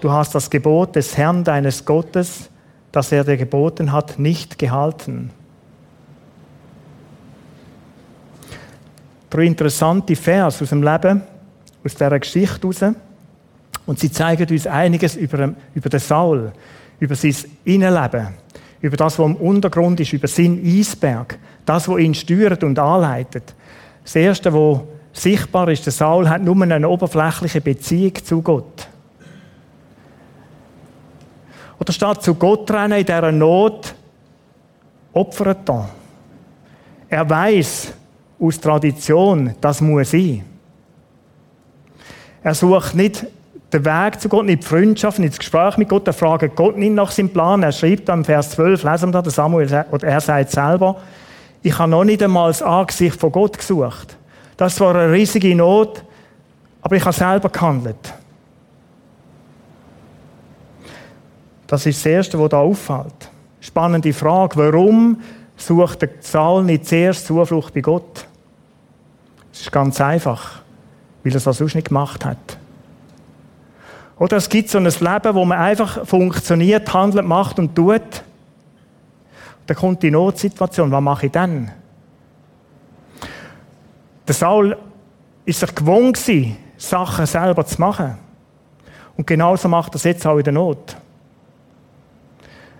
Du 0.01 0.13
hast 0.13 0.33
das 0.37 0.49
Gebot 0.49 0.95
des 0.95 1.17
Herrn 1.17 1.43
deines 1.43 1.85
Gottes, 1.85 2.51
das 2.93 3.13
er 3.13 3.25
dir 3.25 3.37
geboten 3.37 3.93
hat, 3.93 4.19
nicht 4.19 4.59
gehalten. 4.59 5.31
drei 9.37 9.45
interessante 9.45 10.17
Vers 10.17 10.63
aus 10.63 10.71
dem 10.71 10.83
Leben, 10.83 11.23
aus 11.85 11.95
dieser 11.95 12.19
Geschichte 12.19 12.61
heraus. 12.63 12.95
Und 13.85 13.99
sie 13.99 14.11
zeigen 14.11 14.51
uns 14.51 14.67
einiges 14.67 15.17
über, 15.17 15.55
über 15.75 15.89
den 15.89 16.01
Saul, 16.01 16.53
über 16.99 17.15
sein 17.15 17.35
Innenleben, 17.65 18.29
über 18.81 18.97
das, 18.97 19.19
was 19.19 19.27
im 19.27 19.37
Untergrund 19.37 20.01
ist, 20.01 20.13
über 20.13 20.27
seinen 20.27 20.65
Eisberg, 20.65 21.39
das, 21.65 21.89
was 21.89 21.99
ihn 21.99 22.15
steuert 22.15 22.65
und 22.65 22.79
anleitet. 22.79 23.55
Das 24.03 24.17
Erste, 24.17 24.53
was 24.53 24.81
sichtbar 25.13 25.69
ist, 25.69 25.85
der 25.87 25.93
Saul 25.93 26.29
hat 26.29 26.43
nur 26.43 26.61
eine 26.63 26.89
oberflächliche 26.89 27.61
Beziehung 27.61 28.15
zu 28.25 28.43
Gott. 28.43 28.89
Oder 31.79 31.93
statt 31.93 32.23
zu 32.23 32.35
Gott 32.35 32.71
rennen 32.71 32.99
in 32.99 33.07
dieser 33.07 33.33
Not, 33.33 33.95
opfert 35.13 35.69
er. 35.69 35.89
Er 37.09 37.29
weiß, 37.29 37.93
aus 38.41 38.61
Tradition, 38.61 39.55
das 39.61 39.81
muss 39.81 40.11
sein. 40.11 40.45
Er 42.43 42.55
sucht 42.55 42.95
nicht 42.95 43.27
den 43.73 43.85
Weg 43.85 44.21
zu 44.21 44.29
Gott, 44.29 44.47
nicht 44.47 44.63
die 44.63 44.67
Freundschaft, 44.67 45.19
nicht 45.19 45.33
das 45.33 45.39
Gespräch 45.39 45.77
mit 45.77 45.89
Gott, 45.89 46.07
er 46.07 46.13
fragt 46.13 46.55
Gott 46.55 46.77
nicht 46.77 46.95
nach 46.95 47.11
seinem 47.11 47.31
Plan. 47.31 47.63
Er 47.63 47.73
schreibt 47.73 48.09
dann 48.09 48.21
im 48.21 48.25
Vers 48.25 48.51
12, 48.51 48.85
lesen 48.85 49.13
wir 49.13 49.23
da, 49.23 49.31
Samuel, 49.31 49.85
oder 49.91 50.07
er 50.07 50.21
sagt 50.21 50.51
selber, 50.51 50.97
ich 51.63 51.77
habe 51.77 51.91
noch 51.91 52.05
nicht 52.05 52.23
einmal 52.23 52.51
das 52.51 52.63
Angesicht 52.63 53.19
von 53.19 53.33
Gott 53.33 53.59
gesucht. 53.59 54.17
Das 54.57 54.79
war 54.81 54.95
eine 54.95 55.13
riesige 55.13 55.55
Not, 55.55 56.05
aber 56.81 56.97
ich 56.97 57.05
habe 57.05 57.15
selber 57.15 57.49
gehandelt. 57.49 58.15
Das 61.67 61.87
ist 61.87 61.99
das 61.99 62.07
Erste, 62.07 62.39
was 62.39 62.51
da 62.51 62.59
auffällt. 62.59 63.31
Spannende 63.61 64.13
Frage. 64.13 64.57
Warum 64.57 65.19
sucht 65.57 66.03
der 66.03 66.11
Saul 66.21 66.65
nicht 66.65 66.87
zuerst 66.87 67.27
Zuflucht 67.27 67.75
bei 67.75 67.81
Gott. 67.81 68.27
Es 69.53 69.63
ist 69.63 69.73
ganz 69.73 70.01
einfach, 70.01 70.61
weil 71.25 71.33
er 71.33 71.37
es 71.37 71.45
sonst 71.45 71.75
nicht 71.75 71.89
gemacht 71.89 72.25
hat. 72.25 72.59
Oder 74.19 74.37
es 74.39 74.49
gibt 74.49 74.71
so 74.71 74.79
ein 74.79 74.85
Leben, 74.85 75.35
wo 75.35 75.45
man 75.45 75.59
einfach 75.59 76.07
funktioniert, 76.07 76.93
handelt, 76.93 77.27
macht 77.27 77.59
und 77.59 77.75
tut. 77.75 78.23
Dann 79.67 79.77
kommt 79.77 80.03
die 80.03 80.11
Notsituation. 80.11 80.91
Was 80.91 81.03
mache 81.03 81.27
ich 81.27 81.33
dann? 81.33 81.71
Der 84.27 84.35
Saul 84.35 84.77
ist 85.45 85.61
sich 85.61 85.75
gewohnt 85.75 86.19
Sachen 86.79 87.27
selber 87.27 87.65
zu 87.67 87.81
machen. 87.81 88.19
Und 89.17 89.27
genauso 89.27 89.69
macht 89.69 89.95
er 89.95 89.97
es 89.97 90.05
jetzt 90.05 90.27
auch 90.27 90.37
in 90.37 90.45
der 90.45 90.53
Not. 90.53 90.97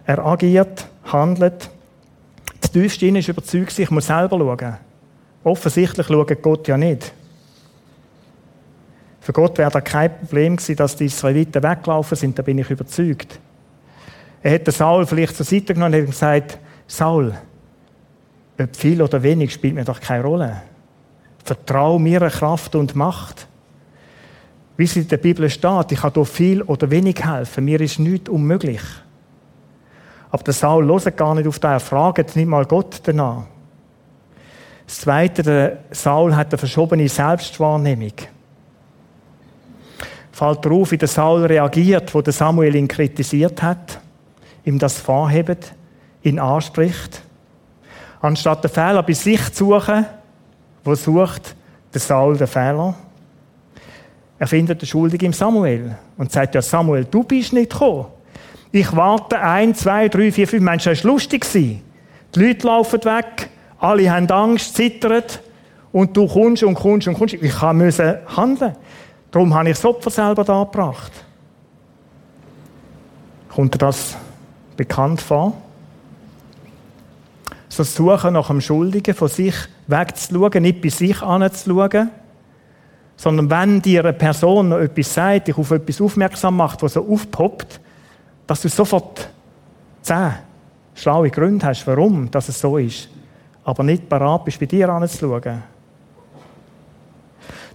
Er 0.07 0.25
agiert, 0.25 0.87
handelt 1.05 1.71
tiefst 2.77 3.03
innen 3.03 3.17
ist 3.17 3.29
überzeugt, 3.29 3.79
ich 3.79 3.91
muss 3.91 4.07
selber 4.07 4.39
schauen. 4.39 4.77
Offensichtlich 5.45 6.07
schaut 6.09 6.43
Gott 6.43 6.69
ja 6.69 6.77
nicht. 6.77 7.13
Für 9.21 9.33
Gott 9.33 9.57
wäre 9.57 9.71
da 9.71 9.81
kein 9.81 10.19
Problem 10.19 10.57
gewesen, 10.57 10.77
dass 10.77 10.95
die 10.95 11.07
Israeliten 11.07 11.63
weggelaufen 11.63 12.17
sind, 12.17 12.39
da 12.39 12.43
bin 12.43 12.59
ich 12.59 12.71
überzeugt. 12.71 13.41
Er 14.43 14.51
hätte 14.51 14.73
Saul 14.73 15.07
vielleicht 15.07 15.37
zur 15.37 15.47
Seite 15.47 15.73
genommen 15.73 15.95
und 15.95 16.01
hätte 16.01 16.11
gesagt, 16.11 16.59
Saul, 16.87 17.35
ob 18.61 18.77
viel 18.77 19.01
oder 19.01 19.23
wenig 19.23 19.55
spielt 19.55 19.75
mir 19.75 19.85
doch 19.85 20.01
keine 20.01 20.25
Rolle. 20.25 20.63
Vertrau 21.45 21.99
mir 21.99 22.21
Kraft 22.29 22.75
und 22.75 22.95
Macht. 22.95 23.49
Wie 24.77 24.85
es 24.85 24.97
in 24.97 25.09
der 25.09 25.17
Bibel 25.17 25.49
steht, 25.49 25.93
ich 25.93 26.01
kann 26.01 26.13
hier 26.13 26.25
viel 26.27 26.63
oder 26.63 26.91
wenig 26.91 27.25
helfen. 27.25 27.65
Mir 27.65 27.81
ist 27.81 27.99
nichts 27.99 28.29
unmöglich. 28.29 28.83
Aber 30.31 30.43
der 30.43 30.55
Saul 30.55 30.87
hört 30.87 31.17
gar 31.17 31.35
nicht 31.35 31.47
auf 31.47 31.59
den, 31.59 31.71
er 31.71 31.81
fragt 31.81 32.37
nicht 32.37 32.49
mal 32.49 32.65
Gott 32.65 33.01
danach. 33.05 33.45
Das 34.87 35.01
Zweite, 35.01 35.43
der 35.43 35.79
Saul 35.91 36.35
hat 36.35 36.49
eine 36.53 36.59
verschobene 36.59 37.09
Selbstwahrnehmung. 37.09 38.13
Fällt 40.31 40.65
darauf, 40.65 40.91
wie 40.91 40.99
der 40.99 41.09
Saul 41.09 41.47
reagiert, 41.47 42.15
wo 42.15 42.21
der 42.21 42.33
Samuel 42.33 42.77
ihn 42.77 42.87
kritisiert 42.87 43.63
hat, 43.63 43.99
ihm 44.65 44.79
das 44.79 44.99
vorhebt, 44.99 45.73
ihn 46.23 46.39
anspricht. 46.39 47.23
Anstatt 48.21 48.63
den 48.63 48.71
Fehler 48.71 49.03
bei 49.03 49.15
sich 49.15 49.53
zu 49.53 49.73
suchen, 49.73 50.07
wo 50.85 50.95
sucht 50.95 51.57
der 51.93 52.01
Saul 52.01 52.37
den 52.37 52.47
Fehler. 52.47 52.95
Er 54.39 54.47
findet 54.47 54.83
den 54.83 54.87
Schuldigen 54.87 55.27
im 55.27 55.33
Samuel 55.33 55.97
und 56.19 56.31
sagt, 56.31 56.55
ja 56.55 56.63
Samuel, 56.63 57.07
du 57.07 57.25
bist 57.25 57.53
nicht 57.53 57.71
gekommen. 57.71 58.07
Ich 58.77 58.95
warte 58.95 59.41
ein, 59.41 59.75
zwei, 59.75 60.07
drei, 60.11 60.31
vier, 60.31 60.47
fünf. 60.47 60.63
Menschen, 60.63 60.93
es 60.93 61.03
war 61.03 61.13
lustig. 61.13 61.51
Die 61.51 61.81
Leute 62.35 62.67
laufen 62.67 63.03
weg, 63.07 63.49
alle 63.79 64.11
haben 64.11 64.31
Angst, 64.31 64.77
zittern 64.77 65.23
und 65.93 66.15
du 66.15 66.27
kommst 66.29 66.63
und 66.63 66.75
kommst 66.75 67.09
und 67.09 67.15
kommst. 67.15 67.33
Ich 67.33 67.63
musste 67.63 68.21
handeln. 68.37 68.77
Darum 69.31 69.55
habe 69.55 69.71
ich 69.71 69.77
das 69.77 69.85
Opfer 69.87 70.11
selber 70.11 70.45
da 70.45 70.65
gebracht. 70.65 71.11
Kommt 73.49 73.73
dir 73.73 73.79
das 73.79 74.15
bekannt 74.77 75.23
vor? 75.23 75.57
So 77.71 77.83
Suchen 77.83 78.35
nach 78.35 78.49
dem 78.49 78.61
Schuldigen, 78.61 79.15
von 79.15 79.29
sich 79.29 79.55
wegzuschauen, 79.87 80.63
nicht 80.63 80.83
bei 80.83 80.91
sich 80.91 81.23
anzuschauen, 81.23 82.11
sondern 83.17 83.49
wenn 83.49 83.81
dir 83.81 84.05
eine 84.05 84.13
Person 84.13 84.69
noch 84.69 84.81
etwas 84.81 85.15
sagt, 85.15 85.49
dich 85.49 85.57
auf 85.57 85.71
etwas 85.71 85.99
aufmerksam 85.99 86.59
macht, 86.59 86.83
was 86.83 86.93
so 86.93 87.09
aufpoppt, 87.09 87.81
dass 88.47 88.63
du 88.63 88.69
sofort 88.69 89.29
zehn 90.03 90.35
schlaue 90.95 91.31
Gründe 91.31 91.67
hast, 91.67 91.87
warum 91.87 92.31
dass 92.31 92.49
es 92.49 92.61
so 92.61 92.79
ist, 92.79 93.09
aber 93.65 93.83
nicht 93.83 94.09
bereit 94.09 94.45
bist, 94.45 94.61
bei 94.61 94.67
dir 94.67 94.89
anzuschauen. 94.89 95.63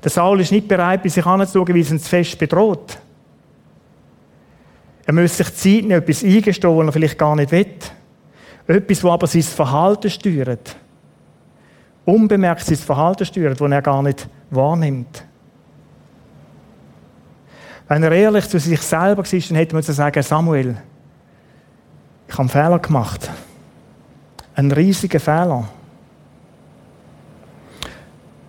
Der 0.03 0.09
Saul 0.09 0.41
ist 0.41 0.51
nicht 0.51 0.67
bereit, 0.67 1.03
bei 1.03 1.09
sich 1.09 1.25
anzuschauen, 1.25 1.67
weil 1.69 1.81
es 1.81 1.91
ihn 1.91 1.99
zu 1.99 2.09
fest 2.09 2.37
bedroht. 2.39 2.97
Er 5.05 5.13
müsste 5.13 5.43
sich 5.43 5.55
Zeit 5.55 5.81
nehmen, 5.83 6.01
etwas 6.01 6.23
eingestehen, 6.23 6.77
was 6.77 6.85
er 6.85 6.91
vielleicht 6.91 7.17
gar 7.17 7.35
nicht 7.35 7.51
will. 7.51 7.67
Etwas, 8.67 9.03
wo 9.03 9.11
aber 9.11 9.27
sein 9.27 9.43
Verhalten 9.43 10.09
steuert. 10.09 10.75
Unbemerkt 12.05 12.61
sein 12.61 12.77
Verhalten 12.77 13.25
steuert, 13.25 13.59
das 13.59 13.71
er 13.71 13.81
gar 13.81 14.01
nicht 14.01 14.27
wahrnimmt. 14.49 15.23
Wenn 17.91 18.03
er 18.03 18.13
ehrlich 18.13 18.47
zu 18.47 18.57
sich 18.57 18.79
selber 18.79 19.17
war, 19.17 19.39
dann 19.49 19.57
hätte 19.57 19.75
man 19.75 19.83
zu 19.83 19.91
sagen, 19.91 20.23
Samuel, 20.23 20.77
ich 22.25 22.31
habe 22.31 22.43
einen 22.43 22.49
Fehler 22.49 22.79
gemacht. 22.79 23.29
Einen 24.55 24.71
riesigen 24.71 25.19
Fehler. 25.19 25.67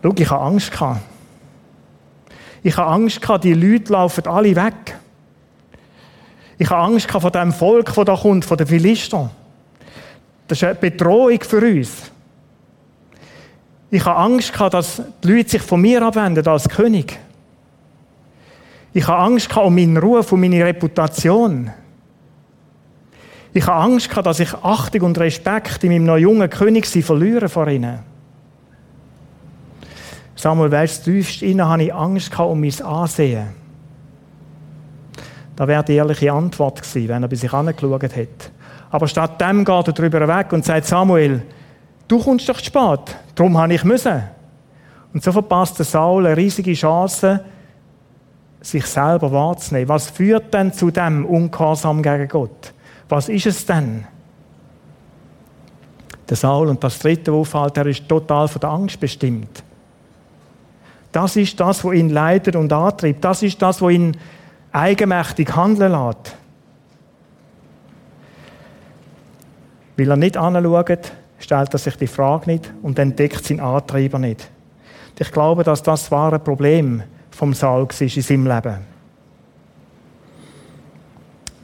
Schau, 0.01 0.15
ich 0.17 0.31
habe 0.31 0.45
Angst. 0.45 0.71
Ich 2.63 2.77
habe 2.77 2.89
Angst 2.93 3.21
die 3.43 3.55
Leute 3.55 3.93
laufen 3.93 4.29
alle 4.29 4.55
weg. 4.55 4.97
Ich 6.57 6.71
habe 6.71 6.85
Angst 6.85 7.11
vor 7.11 7.31
dem 7.33 7.53
Volk, 7.53 7.93
das 7.93 8.05
da 8.05 8.15
kommt, 8.15 8.45
von 8.45 8.57
den 8.57 8.69
Philistern. 8.69 9.29
Das 10.47 10.59
ist 10.59 10.63
eine 10.63 10.77
Bedrohung 10.77 11.41
für 11.41 11.59
uns. 11.59 12.13
Ich 13.91 14.05
habe 14.05 14.21
Angst 14.21 14.53
dass 14.71 15.03
die 15.25 15.33
Leute 15.33 15.51
sich 15.51 15.63
von 15.63 15.81
mir 15.81 16.01
abwenden 16.01 16.47
als 16.47 16.69
König. 16.69 17.19
Ich 18.95 19.07
habe 19.09 19.23
Angst 19.23 19.57
um 19.57 19.75
meinen 19.75 19.97
Ruf, 19.97 20.33
um 20.33 20.41
meine 20.41 20.65
Reputation. 20.65 21.71
Ich 23.55 23.67
habe 23.67 23.83
Angst 23.83 24.09
gehabt, 24.09 24.27
dass 24.27 24.41
ich 24.41 24.55
Achtung 24.55 25.03
und 25.03 25.19
Respekt 25.19 25.85
in 25.85 25.93
meinem 25.93 26.05
noch 26.05 26.17
jungen 26.17 26.49
König 26.49 26.87
verliere 26.87 27.49
vor 27.49 27.69
ihnen. 27.69 28.01
Samuel, 30.35 30.73
weißt 30.73 31.07
du, 31.07 31.13
tiefst 31.13 31.43
innen 31.43 31.67
habe 31.67 31.85
ich 31.85 31.95
Angst 31.95 32.31
gehabt 32.31 32.51
um 32.51 32.61
mein 32.61 32.83
Ansehen. 32.83 33.49
Da 35.55 35.69
wäre 35.69 35.85
die 35.85 35.95
ehrliche 35.95 36.33
Antwort 36.33 36.83
gewesen, 36.83 37.09
wenn 37.09 37.23
er 37.23 37.29
bei 37.29 37.37
sich 37.37 37.53
angeschaut 37.53 38.03
hätte. 38.03 38.51
Aber 38.91 39.07
statt 39.07 39.41
dem 39.41 39.65
geht 39.65 39.87
er 39.87 39.93
darüber 39.93 40.27
weg 40.27 40.53
und 40.53 40.65
sagt, 40.65 40.87
Samuel, 40.87 41.43
du 42.09 42.19
kommst 42.19 42.49
doch 42.49 42.59
zu 42.59 42.65
spät, 42.65 43.17
darum 43.35 43.57
habe 43.57 43.75
ich 43.75 43.85
müssen. 43.85 44.23
Und 45.13 45.23
so 45.23 45.31
verpasst 45.31 45.79
der 45.79 45.87
Saul 45.87 46.27
eine 46.27 46.37
riesige 46.37 46.73
Chance, 46.73 47.45
sich 48.63 48.87
selber 48.87 49.33
wahrzunehmen. 49.33 49.89
Was 49.89 50.09
führt 50.09 50.55
denn 50.55 50.73
zu 50.73 50.91
dem 50.91 51.27
Ungehorsam 51.27 52.03
gegen 52.03 52.29
Gott? 52.29 52.73
Was 53.09 53.29
ist 53.29 53.47
es 53.47 53.67
denn? 53.67 54.07
Der 56.29 56.37
Saul 56.37 56.69
und 56.69 56.83
das 56.83 56.99
dritte 56.99 57.33
auffällt, 57.33 57.77
er 57.77 57.87
ist 57.87 58.09
total 58.09 58.49
von 58.49 58.61
der 58.61 58.71
Angst 58.71 58.99
bestimmt. 58.99 59.63
Das 61.11 61.37
ist 61.37 61.61
das, 61.61 61.85
was 61.85 61.95
ihn 61.95 62.09
leitet 62.09 62.57
und 62.57 62.73
antreibt. 62.73 63.23
Das 63.23 63.43
ist 63.43 63.61
das, 63.61 63.83
was 63.83 63.93
ihn 63.93 64.17
eigenmächtig 64.73 65.55
handeln 65.55 65.93
lässt. 65.93 66.37
Weil 69.99 70.11
er 70.11 70.17
nicht 70.17 70.39
anschaut, 70.39 71.13
stellt 71.39 71.75
er 71.75 71.79
sich 71.79 71.97
die 71.97 72.07
Frage 72.07 72.51
nicht 72.51 72.73
und 72.83 72.99
entdeckt 72.99 73.45
seinen 73.45 73.61
Antreiber 73.61 74.19
nicht. 74.19 74.49
Ich 75.19 75.31
glaube, 75.31 75.63
dass 75.63 75.83
das 75.83 76.11
wahre 76.11 76.39
Problem 76.39 77.03
vom 77.33 77.55
Saul 77.55 77.83
war 77.83 78.01
in 78.01 78.09
seinem 78.09 78.47
Leben. 78.47 78.79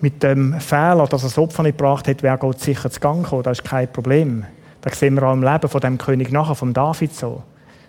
Mit 0.00 0.22
dem 0.22 0.58
Fehler, 0.60 1.06
dass 1.06 1.22
er 1.22 1.28
das 1.28 1.38
Opfer 1.38 1.62
nicht 1.62 1.78
gebracht 1.78 2.06
hat, 2.08 2.22
wäre 2.22 2.38
Gott 2.38 2.60
sicher 2.60 2.90
zu 2.90 3.00
Gang 3.00 3.24
gekommen. 3.24 3.42
Das 3.42 3.58
ist 3.58 3.64
kein 3.64 3.92
Problem. 3.92 4.44
Das 4.80 4.98
sehen 4.98 5.14
wir 5.14 5.24
auch 5.24 5.32
im 5.32 5.42
Leben 5.42 5.68
von 5.68 5.80
dem 5.80 5.98
König 5.98 6.30
nachher, 6.30 6.54
von 6.54 6.72
David 6.72 7.14
so. 7.14 7.42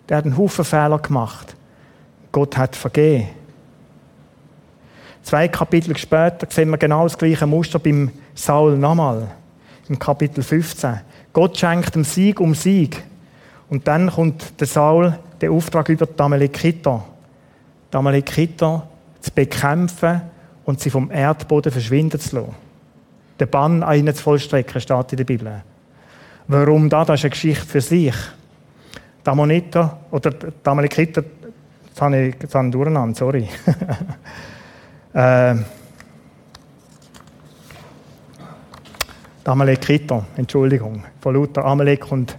Der 0.08 0.18
hat 0.18 0.26
einen 0.26 0.38
Haufen 0.38 0.66
Fehler 0.66 0.98
gemacht. 0.98 1.56
Gott 2.32 2.58
hat 2.58 2.76
vergeben. 2.76 3.28
Zwei 5.22 5.48
Kapitel 5.48 5.96
später 5.98 6.48
sehen 6.50 6.70
wir 6.72 6.78
genau 6.78 7.04
das 7.04 7.18
gleiche 7.18 7.46
Muster 7.46 7.78
beim 7.78 8.12
Saul 8.34 8.78
nochmal. 8.78 9.28
Im 9.88 10.00
Kapitel 10.00 10.44
15. 10.44 11.02
Gott 11.34 11.58
schenkt 11.58 11.94
dem 11.94 12.04
Sieg 12.04 12.40
um 12.40 12.56
Sieg. 12.56 13.04
Und 13.70 13.88
dann 13.88 14.10
kommt 14.10 14.60
der 14.60 14.68
Saul 14.68 15.20
den 15.42 15.52
Auftrag 15.52 15.90
über 15.90 16.08
die 16.08 16.20
Amalekiter. 16.20 17.04
Amalekiter 17.98 18.88
zu 19.22 19.32
bekämpfen 19.32 20.22
und 20.66 20.80
sie 20.80 20.90
vom 20.90 21.12
Erdboden 21.12 21.72
verschwinden 21.72 22.20
zu 22.20 22.36
lassen. 22.36 22.56
Den 23.40 23.50
Bann 23.50 23.84
an 23.84 23.98
ihnen 23.98 24.14
zu 24.14 24.22
vollstrecken, 24.22 24.82
steht 24.82 25.12
in 25.12 25.18
der 25.18 25.24
Bibel. 25.24 25.64
Warum 26.48 26.90
da? 26.90 27.06
Das 27.06 27.20
ist 27.20 27.26
eine 27.26 27.32
Geschichte 27.32 27.66
für 27.66 27.82
sich. 27.82 28.16
Die 29.26 29.30
Ammoniter 29.30 30.00
oder 30.12 30.32
die 30.32 30.48
Amalekiter, 30.64 31.24
jetzt 31.88 32.02
habe 32.02 32.18
ich, 32.20 32.36
jetzt 32.42 32.56
habe 32.56 32.68
ich 32.68 32.72
durcheinander, 32.72 33.16
sorry. 33.16 33.48
äh, 35.14 35.56
die 39.46 39.50
Amalekiter, 39.50 40.26
Entschuldigung, 40.36 41.04
von 41.22 41.34
Luther 41.34 41.66
Amalek 41.66 42.12
und 42.12 42.38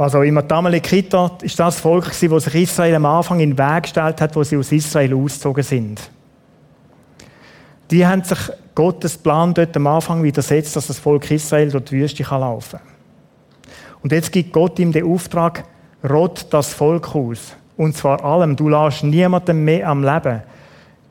was 0.00 0.14
auch 0.14 0.22
immer. 0.22 0.40
Die 0.40 0.54
Amalekiter 0.54 1.36
ist 1.42 1.58
das 1.60 1.78
Volk, 1.78 2.06
das 2.06 2.18
sich 2.18 2.54
Israel 2.54 2.94
am 2.94 3.04
Anfang 3.04 3.38
in 3.38 3.50
den 3.50 3.58
Weg 3.58 3.82
gestellt 3.82 4.18
hat, 4.22 4.34
wo 4.34 4.42
sie 4.42 4.56
aus 4.56 4.72
Israel 4.72 5.14
ausgezogen 5.14 5.62
sind. 5.62 6.10
Die 7.90 8.06
haben 8.06 8.24
sich 8.24 8.38
Gottes 8.74 9.18
Plan 9.18 9.52
dort 9.52 9.76
am 9.76 9.86
Anfang 9.86 10.22
widersetzt, 10.22 10.74
dass 10.74 10.86
das 10.86 10.98
Volk 10.98 11.30
Israel 11.30 11.70
durch 11.70 11.84
die 11.84 12.00
Wüste 12.00 12.22
laufen 12.22 12.78
kann. 12.78 12.88
Und 14.02 14.12
jetzt 14.12 14.32
gibt 14.32 14.54
Gott 14.54 14.78
ihm 14.78 14.90
den 14.90 15.04
Auftrag, 15.04 15.64
rot 16.08 16.46
das 16.48 16.72
Volk 16.72 17.14
aus. 17.14 17.54
Und 17.76 17.94
zwar 17.94 18.24
allem. 18.24 18.56
Du 18.56 18.70
lässt 18.70 19.04
niemanden 19.04 19.66
mehr 19.66 19.86
am 19.86 20.02
Leben. 20.02 20.40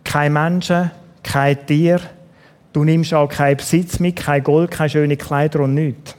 Kein 0.04 0.34
Menschen, 0.34 0.89
kein 1.21 1.63
Tier. 1.67 2.02
Du 2.73 2.84
nimmst 2.84 3.13
auch 3.13 3.28
keinen 3.28 3.58
Besitz 3.58 3.99
mit, 3.99 4.15
kein 4.15 4.43
Gold, 4.43 4.71
keine 4.71 4.89
schöne 4.89 5.15
Kleider 5.15 5.60
und 5.60 5.75
nichts. 5.75 6.15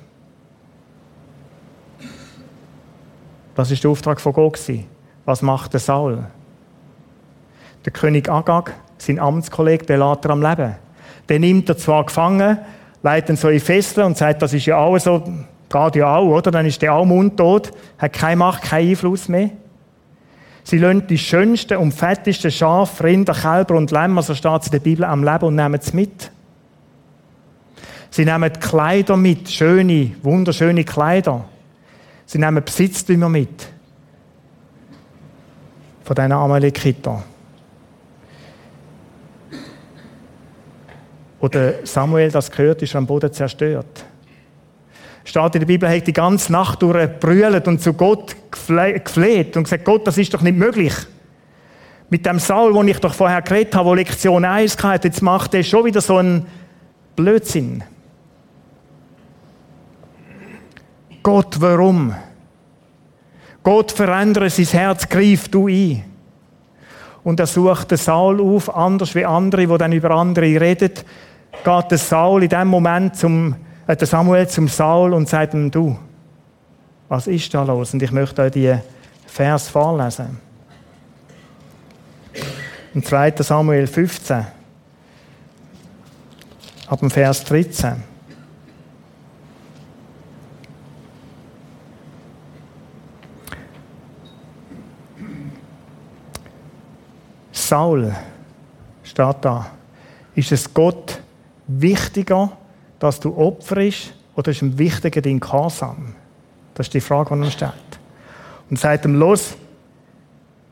Das 3.60 3.70
ist 3.70 3.84
der 3.84 3.90
Auftrag 3.90 4.22
von 4.22 4.32
Gott. 4.32 4.58
Was 5.26 5.42
macht 5.42 5.74
der 5.74 5.80
Saul? 5.80 6.24
Der 7.84 7.92
König 7.92 8.30
Agag, 8.30 8.72
sein 8.96 9.18
Amtskollege, 9.18 9.84
der 9.84 9.98
lässt 9.98 10.24
er 10.24 10.30
am 10.30 10.40
Leben. 10.40 10.76
Den 11.28 11.42
nimmt 11.42 11.68
er 11.68 11.76
zwar 11.76 12.06
gefangen, 12.06 12.56
leitet 13.02 13.28
ihn 13.28 13.36
so 13.36 13.50
in 13.50 13.60
Fesseln 13.60 14.06
und 14.06 14.16
sagt, 14.16 14.40
das 14.40 14.54
ist 14.54 14.64
ja 14.64 14.78
auch 14.78 14.96
so, 14.96 15.22
geht 15.68 15.96
ja 15.96 16.16
auch, 16.16 16.38
oder? 16.38 16.50
Dann 16.50 16.64
ist 16.64 16.80
der 16.80 16.94
auch 16.94 17.04
mundtot, 17.04 17.70
hat 17.98 18.14
keine 18.14 18.36
Macht, 18.36 18.62
keinen 18.62 18.88
Einfluss 18.88 19.28
mehr. 19.28 19.50
Sie 20.64 20.78
lassen 20.78 21.06
die 21.06 21.18
schönsten 21.18 21.76
und 21.76 21.92
fettesten 21.92 22.50
Schafe, 22.50 23.04
Rinder, 23.04 23.34
Kälber 23.34 23.74
und 23.74 23.90
Lämmer, 23.90 24.22
so 24.22 24.34
steht 24.34 24.62
es 24.62 24.68
in 24.68 24.72
der 24.72 24.78
Bibel, 24.78 25.04
am 25.04 25.22
Leben 25.22 25.44
und 25.44 25.56
nehmen 25.56 25.78
es 25.78 25.92
mit. 25.92 26.30
Sie 28.08 28.24
nehmen 28.24 28.54
Kleider 28.54 29.18
mit, 29.18 29.50
schöne, 29.50 30.12
wunderschöne 30.22 30.84
Kleider. 30.84 31.44
Sie 32.30 32.38
nehmen 32.38 32.62
Besitztümer 32.62 33.28
mit. 33.28 33.66
Von 36.04 36.14
diesen 36.14 36.30
Amalekiter. 36.30 37.24
Oder 41.40 41.84
Samuel, 41.84 42.30
das 42.30 42.48
gehört, 42.48 42.82
ist 42.82 42.94
am 42.94 43.04
Boden 43.04 43.32
zerstört. 43.32 44.04
Steht 45.24 45.54
in 45.56 45.60
der 45.60 45.66
Bibel, 45.66 45.88
er 45.88 45.96
hat 45.96 46.06
die 46.06 46.12
ganze 46.12 46.52
Nacht 46.52 46.80
durch 46.82 47.18
brüllt 47.18 47.66
und 47.66 47.82
zu 47.82 47.94
Gott 47.94 48.36
gefleht 48.52 49.56
und 49.56 49.64
gesagt, 49.64 49.84
Gott, 49.84 50.06
das 50.06 50.16
ist 50.16 50.32
doch 50.32 50.42
nicht 50.42 50.56
möglich. 50.56 50.94
Mit 52.10 52.26
dem 52.26 52.38
Saul, 52.38 52.72
wo 52.72 52.84
ich 52.84 53.00
doch 53.00 53.12
vorher 53.12 53.42
geredet 53.42 53.74
habe, 53.74 53.88
wo 53.88 53.94
Lektion 53.94 54.44
1 54.44 54.80
hatte, 54.84 55.08
jetzt 55.08 55.20
macht 55.20 55.52
er 55.54 55.64
schon 55.64 55.84
wieder 55.84 56.00
so 56.00 56.18
einen 56.18 56.46
Blödsinn. 57.16 57.82
Gott, 61.22 61.60
warum? 61.60 62.14
Gott 63.62 63.92
verändere 63.92 64.48
sein 64.48 64.66
Herz, 64.66 65.08
greif 65.08 65.48
du 65.48 65.68
ein. 65.68 66.04
Und 67.22 67.38
er 67.38 67.46
sucht 67.46 67.90
den 67.90 67.98
Saul 67.98 68.40
auf, 68.40 68.74
anders 68.74 69.14
wie 69.14 69.26
andere, 69.26 69.66
die 69.66 69.78
dann 69.78 69.92
über 69.92 70.10
andere 70.12 70.60
reden, 70.60 70.92
geht 71.64 71.90
der 71.90 71.98
Saul 71.98 72.42
in 72.42 72.48
dem 72.48 72.68
Moment 72.68 73.16
zum, 73.16 73.54
äh, 73.86 73.94
der 73.94 74.06
Samuel 74.06 74.48
zum 74.48 74.68
Saul 74.68 75.12
und 75.12 75.28
sagt 75.28 75.52
ihm, 75.52 75.70
du, 75.70 75.98
was 77.08 77.26
ist 77.26 77.52
da 77.52 77.62
los? 77.62 77.92
Und 77.92 78.02
ich 78.02 78.12
möchte 78.12 78.42
euch 78.42 78.52
die 78.52 78.74
Vers 79.26 79.68
vorlesen. 79.68 80.38
Im 82.94 83.04
2. 83.04 83.34
Samuel 83.40 83.86
15, 83.86 84.46
ab 86.86 87.00
dem 87.00 87.10
Vers 87.10 87.44
13. 87.44 88.09
Saul, 97.70 98.12
steht 99.04 99.36
da, 99.42 99.70
ist 100.34 100.50
es 100.50 100.74
Gott 100.74 101.20
wichtiger, 101.68 102.50
dass 102.98 103.20
du 103.20 103.36
opferst, 103.36 104.12
oder 104.34 104.50
ist 104.50 104.60
ihm 104.60 104.76
wichtiger 104.76 105.22
dein 105.22 105.38
Gehorsam? 105.38 106.16
Das 106.74 106.88
ist 106.88 106.94
die 106.94 107.00
Frage, 107.00 107.36
die 107.36 107.42
er 107.42 107.50
stellt. 107.52 107.72
Und 108.68 108.80
sagt 108.80 109.04
ihm, 109.04 109.14
los, 109.14 109.54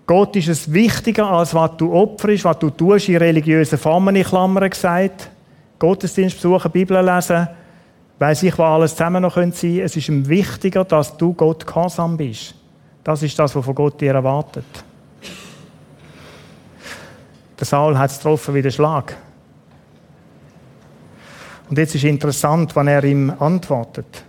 Gott 0.09 0.35
ist 0.35 0.49
es 0.49 0.73
wichtiger, 0.73 1.31
als 1.31 1.55
was 1.55 1.77
du 1.77 1.95
opferst, 1.95 2.45
was 2.45 2.59
du 2.59 2.69
tust 2.71 3.09
in 3.09 3.17
religiösen 3.19 3.79
Formen, 3.79 4.17
in 4.17 4.25
Klammern 4.25 4.69
gesagt. 4.69 5.31
Gottesdienst 5.79 6.35
besuchen, 6.35 6.73
Bibel 6.73 7.01
lesen, 7.01 7.47
weiss 8.19 8.43
ich, 8.43 8.59
was 8.59 8.75
alles 8.75 8.97
zusammen 8.97 9.23
noch 9.23 9.37
sein 9.37 9.53
könnte. 9.53 9.83
Es 9.83 9.97
ist 9.97 10.09
ihm 10.09 10.29
wichtiger, 10.29 10.85
dass 10.85 11.17
du 11.17 11.33
Gott 11.33 11.65
gehorsam 11.65 12.17
bist. 12.17 12.57
Das 13.05 13.23
ist 13.23 13.39
das, 13.39 13.55
was 13.55 13.65
von 13.65 13.75
Gott 13.77 14.01
dir 14.01 14.15
erwartet. 14.15 14.65
Der 17.59 17.67
Saul 17.67 17.99
hat 17.99 18.11
es 18.11 18.19
getroffen 18.19 18.55
wie 18.55 18.63
der 18.63 18.71
Schlag. 18.71 19.17
Und 21.69 21.77
jetzt 21.77 21.95
ist 21.95 22.05
interessant, 22.05 22.75
wann 22.77 22.89
er 22.89 23.05
ihm 23.05 23.33
antwortet. 23.39 24.25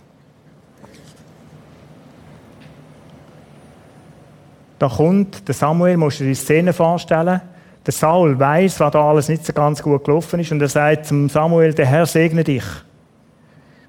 Da 4.78 4.88
kommt 4.88 5.46
der 5.46 5.54
Samuel, 5.54 5.96
musst 5.96 6.20
du 6.20 6.24
dir 6.24 6.30
die 6.30 6.34
Szene 6.34 6.72
vorstellen. 6.72 7.40
Der 7.84 7.92
Saul 7.92 8.38
weiß, 8.38 8.80
was 8.80 8.92
da 8.92 9.10
alles 9.10 9.28
nicht 9.28 9.44
so 9.44 9.52
ganz 9.52 9.82
gut 9.82 10.04
gelaufen 10.04 10.40
ist, 10.40 10.52
und 10.52 10.60
er 10.60 10.68
sagt 10.68 11.06
zum 11.06 11.28
Samuel: 11.28 11.72
Der 11.74 11.86
Herr 11.86 12.06
segne 12.06 12.44
dich. 12.44 12.64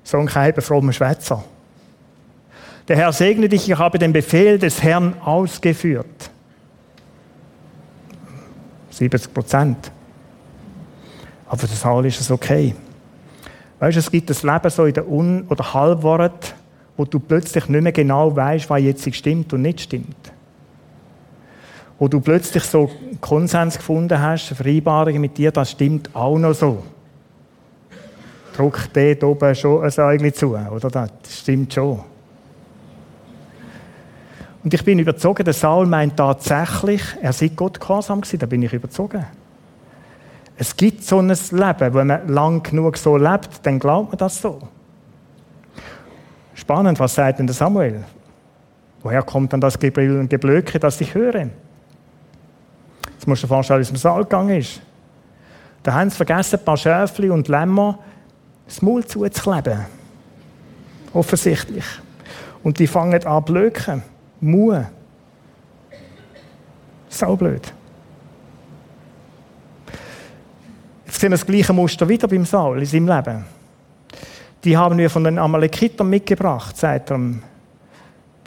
So 0.04 0.17
ein 0.17 0.27
kein 0.27 0.54
frommer 0.62 0.93
Schwätzer. 0.93 1.43
Der 2.88 2.97
Herr 2.97 3.13
segne 3.13 3.47
dich, 3.47 3.69
ich 3.69 3.77
habe 3.77 3.99
den 3.99 4.12
Befehl 4.12 4.58
des 4.60 4.82
Herrn 4.82 5.13
ausgeführt. 5.21 6.31
70 8.91 9.34
Prozent. 9.34 9.91
Aber 11.47 11.58
für 11.58 11.67
Saul 11.67 12.06
ist 12.06 12.21
es 12.21 12.32
okay. 12.32 12.75
Weißt 13.80 13.95
du, 13.95 13.99
es 13.99 14.12
gibt 14.12 14.30
das 14.30 14.43
Leben 14.43 14.69
so 14.69 14.86
in 14.86 14.93
der 14.93 15.08
Un- 15.10 15.45
oder 15.49 15.73
Halbwort, 15.73 16.54
wo 16.95 17.06
du 17.06 17.19
plötzlich 17.19 17.67
nicht 17.67 17.82
mehr 17.82 17.91
genau 17.91 18.36
weißt, 18.36 18.69
was 18.69 18.82
jetzt 18.82 19.15
stimmt 19.15 19.51
und 19.54 19.63
nicht 19.63 19.82
stimmt. 19.82 20.32
Wo 21.97 22.08
du 22.08 22.19
plötzlich 22.19 22.63
so 22.63 22.89
Konsens 23.19 23.77
gefunden 23.77 24.19
hast, 24.19 24.49
Vereinbarungen 24.49 25.21
mit 25.21 25.38
dir, 25.38 25.51
das 25.51 25.71
stimmt 25.71 26.15
auch 26.15 26.38
noch 26.38 26.54
so. 26.54 26.84
Druck 28.56 28.89
dort 28.93 29.23
oben 29.23 29.56
schon 29.56 29.84
ein 29.84 29.89
Säugchen 29.89 30.34
zu, 30.34 30.56
oder? 30.56 30.89
Das 30.89 31.10
stimmt 31.39 31.73
schon. 31.73 32.11
Und 34.63 34.74
ich 34.74 34.84
bin 34.84 35.00
überzogen, 35.00 35.43
der 35.43 35.54
Saul 35.54 35.88
meint 35.88 36.17
tatsächlich, 36.17 37.02
er 37.21 37.34
sei 37.34 37.50
Gott 37.50 37.80
gehorsam 37.80 38.21
gewesen, 38.21 38.39
da 38.39 38.45
bin 38.45 38.62
ich 38.62 38.74
überzogen. 38.74 39.26
Es 40.56 40.76
gibt 40.76 41.04
so 41.04 41.17
ein 41.17 41.30
Leben, 41.30 41.93
wenn 41.93 42.08
man 42.08 42.28
lang 42.28 42.62
genug 42.62 42.97
so 42.97 43.17
lebt, 43.17 43.65
dann 43.65 43.80
glaubt 43.80 44.10
man 44.10 44.17
das 44.17 44.39
so. 44.39 44.60
Spannend, 46.54 47.00
was 47.00 47.15
sagt 47.15 47.39
denn 47.39 47.47
der 47.47 47.56
Samuel? 47.56 48.04
Woher 49.02 49.24
kommt 49.24 49.52
dann 49.52 49.62
das 49.62 49.80
Geblöke, 49.80 50.80
das 50.80 51.02
ich 51.02 51.15
höre? 51.15 51.47
Jetzt 53.13 53.28
musst 53.28 53.41
du 53.41 53.47
dir 53.47 53.54
vorstellen, 53.54 53.80
wie 53.80 53.84
es 53.84 53.89
im 53.89 53.95
Saal 53.95 54.24
gegangen 54.24 54.60
ist. 54.60 54.82
Da 55.82 55.93
haben 55.93 56.12
sie 56.12 56.15
vergessen, 56.15 56.60
ein 56.60 56.65
paar 56.65 56.78
Schäfli 56.78 57.32
und 57.32 57.47
Lämmer 57.47 57.97
das 58.67 58.82
Maul 58.84 59.04
zuzukleben. 59.04 59.80
Offensichtlich. 61.13 61.86
Und 62.63 62.78
die 62.78 62.86
fangen 62.86 63.26
an 63.26 63.45
zu 63.45 63.54
blöken. 63.54 64.04
Mue. 64.41 64.89
Sau 67.10 67.36
blöd. 67.36 67.73
Jetzt 71.06 71.19
sehen 71.19 71.32
wir 71.32 71.38
das 71.38 71.45
gleiche 71.45 71.73
Muster 71.73 72.08
wieder 72.08 72.27
beim 72.27 72.45
Saul 72.45 72.80
in 72.80 72.86
seinem 72.86 73.08
Leben. 73.08 73.45
Die 74.63 74.77
haben 74.77 74.97
wir 74.97 75.10
von 75.10 75.23
den 75.23 75.38
Amalekitern 75.38 76.10
mitgebracht, 76.10 76.77
sagt 76.77 77.12
er. 77.12 77.19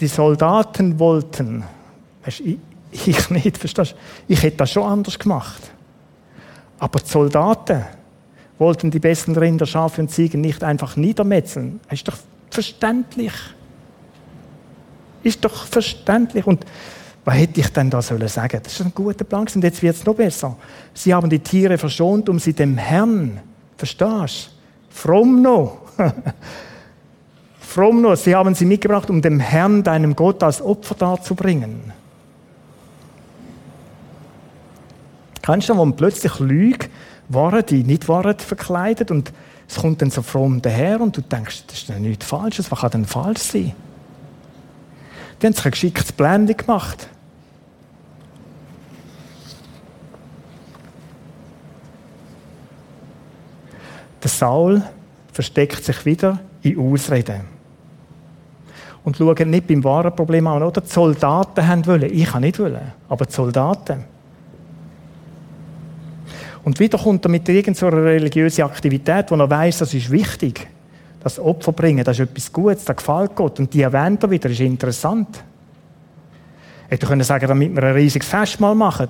Die 0.01 0.07
Soldaten 0.07 0.99
wollten, 0.99 1.63
weißt, 2.25 2.41
ich, 2.41 2.59
ich 2.91 3.31
nicht, 3.31 3.59
verstehst 3.59 3.93
du? 3.93 3.97
Ich 4.29 4.43
hätte 4.43 4.59
das 4.59 4.73
schon 4.73 4.85
anders 4.85 5.19
gemacht. 5.19 5.71
Aber 6.79 6.99
die 6.99 7.09
Soldaten 7.09 7.85
wollten 8.59 8.91
die 8.91 8.99
besten 8.99 9.37
Rinder, 9.37 9.67
Schafe 9.67 10.01
und 10.01 10.11
Ziegen 10.11 10.41
nicht 10.41 10.65
einfach 10.65 10.97
niedermetzeln. 10.97 11.81
Das 11.85 11.99
ist 11.99 12.09
doch 12.09 12.17
verständlich. 12.51 13.33
Ist 15.25 15.45
doch 15.45 15.67
verständlich. 15.67 16.47
Und 16.47 16.65
was 17.25 17.35
hätte 17.35 17.61
ich 17.61 17.69
denn 17.73 17.91
da 17.91 18.01
sollen 18.01 18.29
sagen? 18.29 18.61
Das 18.63 18.73
ist 18.73 18.87
ein 18.87 18.93
guter 18.95 19.25
Plan 19.25 19.47
und 19.53 19.65
jetzt 19.65 19.83
wird 19.83 19.97
es 19.97 20.05
noch 20.05 20.15
besser. 20.15 20.57
Sie 20.93 21.13
haben 21.13 21.29
die 21.29 21.39
Tiere 21.39 21.79
verschont, 21.79 22.29
um 22.29 22.39
sie 22.39 22.53
dem 22.53 22.77
Herrn, 22.77 23.41
verstehst 23.77 24.51
du? 24.51 24.95
Fromm 24.95 25.43
noch. 25.43 25.79
Fromm. 27.59 28.15
Sie 28.15 28.35
haben 28.35 28.55
sie 28.55 28.67
mitgebracht, 28.67 29.11
um 29.11 29.21
dem 29.21 29.41
Herrn, 29.41 29.83
deinem 29.83 30.15
Gott, 30.15 30.43
als 30.43 30.63
Opfer 30.63 30.95
darzubringen. 30.95 31.93
Kennst 35.43 35.69
du, 35.69 35.77
wo 35.77 35.85
plötzlich 35.87 36.39
Lüge, 36.39 36.87
Waren, 37.29 37.65
die 37.67 37.83
nicht 37.83 38.09
waren, 38.09 38.39
verkleidet 38.39 39.11
und 39.11 39.33
es 39.67 39.77
kommt 39.77 40.03
dann 40.03 40.11
so 40.11 40.21
fromm 40.21 40.61
daher 40.61 41.01
und 41.01 41.17
du 41.17 41.23
denkst, 41.23 41.65
das 41.67 41.83
ist 41.83 41.99
nichts 41.99 42.27
Falsches, 42.27 42.71
was 42.71 42.81
kann 42.81 42.91
denn 42.91 43.05
falsch 43.07 43.41
sein? 43.41 43.73
Die 45.41 45.47
haben 45.47 45.55
sich 45.55 45.65
ein 45.65 45.71
geschicktes 45.71 46.13
Blende 46.13 46.55
gemacht. 46.55 47.09
Der 54.23 54.31
Saul 54.31 54.83
versteckt 55.33 55.85
sich 55.85 56.05
wieder 56.07 56.41
in 56.63 56.79
Ausreden. 56.79 57.43
Und 59.05 59.19
schaut 59.19 59.41
nicht 59.41 59.67
beim 59.67 59.85
wahren 59.85 60.17
Problem 60.17 60.47
an. 60.47 60.63
Oder 60.63 60.81
die 60.81 60.89
Soldaten 60.89 61.67
haben 61.67 61.87
wollen. 61.87 62.11
Ich 62.11 62.25
kann 62.25 62.41
nicht 62.41 62.59
wollen. 62.59 62.93
Aber 63.09 63.27
die 63.27 63.33
Soldaten. 63.33 64.05
Und 66.65 66.81
wieder 66.81 66.97
kommt 66.97 67.27
er 67.27 67.31
mit 67.31 67.47
irgendeiner 67.47 68.03
religiösen 68.03 68.63
Aktivität, 68.63 69.31
wo 69.31 69.35
er 69.35 69.51
weiß, 69.51 69.79
das 69.79 69.93
ist 69.93 70.11
wichtig 70.11 70.69
das 71.25 71.39
Opfer 71.39 71.73
bringen, 71.73 72.05
das 72.05 72.19
ist 72.19 72.29
etwas 72.29 72.53
Gutes, 72.53 72.85
das 72.85 72.97
gefällt 72.97 73.35
Gott. 73.35 73.59
Und 73.59 73.73
die 73.73 73.81
erwähnt 73.81 74.23
er 74.23 74.31
wieder, 74.31 74.49
das 74.49 74.59
ist 74.59 74.65
interessant. 74.65 75.43
Hätte 76.89 77.07
können 77.07 77.25
sagen, 77.25 77.49
damit 77.49 77.75
wir 77.75 77.83
ein 77.83 77.95
riesiges 77.95 78.29
Festmahl 78.29 78.75
machen. 78.75 79.09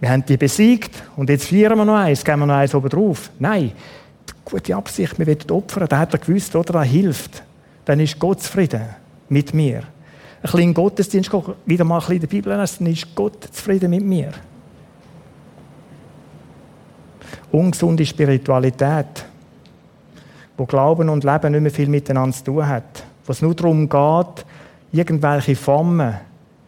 Wir 0.00 0.10
haben 0.10 0.24
die 0.24 0.36
besiegt 0.36 1.02
und 1.16 1.30
jetzt 1.30 1.46
feiern 1.46 1.78
wir 1.78 1.84
noch 1.84 1.96
eins, 1.96 2.24
geben 2.24 2.40
wir 2.40 2.46
noch 2.46 2.54
eins 2.54 2.74
oben 2.74 2.88
drauf. 2.88 3.30
Nein, 3.38 3.72
gute 4.44 4.74
Absicht, 4.74 5.18
wir 5.18 5.26
wollen 5.26 5.50
opfern, 5.50 5.86
da 5.88 5.98
hat 5.98 6.14
er 6.14 6.18
gewusst, 6.18 6.54
oder? 6.56 6.72
Das 6.72 6.86
hilft. 6.86 7.42
Dann 7.84 8.00
ist 8.00 8.18
Gott 8.18 8.42
zufrieden 8.42 8.82
mit 9.28 9.54
mir. 9.54 9.78
Ein 9.78 10.42
bisschen 10.42 10.74
Gottesdienst, 10.74 11.30
wieder 11.64 11.84
mal 11.84 11.96
ein 11.96 12.00
bisschen 12.00 12.14
in 12.14 12.20
der 12.20 12.28
Bibel 12.28 12.56
lesen, 12.56 12.84
dann 12.84 12.92
ist 12.92 13.14
Gott 13.14 13.48
zufrieden 13.52 13.90
mit 13.90 14.04
mir. 14.04 14.32
Ungesunde 17.50 18.04
Spiritualität 18.04 19.24
wo 20.58 20.66
Glauben 20.66 21.08
und 21.08 21.24
Leben 21.24 21.52
nicht 21.52 21.62
mehr 21.62 21.70
viel 21.70 21.88
miteinander 21.88 22.36
zu 22.36 22.44
tun 22.44 22.66
hat. 22.66 23.04
Wo 23.24 23.32
es 23.32 23.40
nur 23.40 23.54
darum 23.54 23.88
geht, 23.88 24.44
irgendwelche 24.92 25.54
Formen 25.54 26.14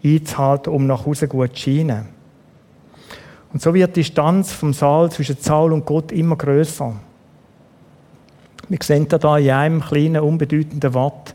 einzuhalten, 0.03 0.73
um 0.73 0.87
nach 0.87 1.05
Hause 1.05 1.29
gut 1.29 1.57
zu 1.57 1.63
scheinen. 1.63 2.07
Und 3.53 3.61
so 3.61 3.75
wird 3.75 3.97
die 3.97 4.01
Distanz 4.01 4.53
vom 4.53 4.73
Saal 4.73 5.11
zwischen 5.11 5.37
Saul 5.39 5.73
und 5.73 5.85
Gott 5.85 6.13
immer 6.13 6.37
größer. 6.37 6.95
Wir 8.69 8.79
sehen 8.81 9.09
da 9.09 9.39
in 9.39 9.51
einem 9.51 9.81
kleinen, 9.81 10.23
unbedeutenden 10.23 10.95
Wort. 10.95 11.35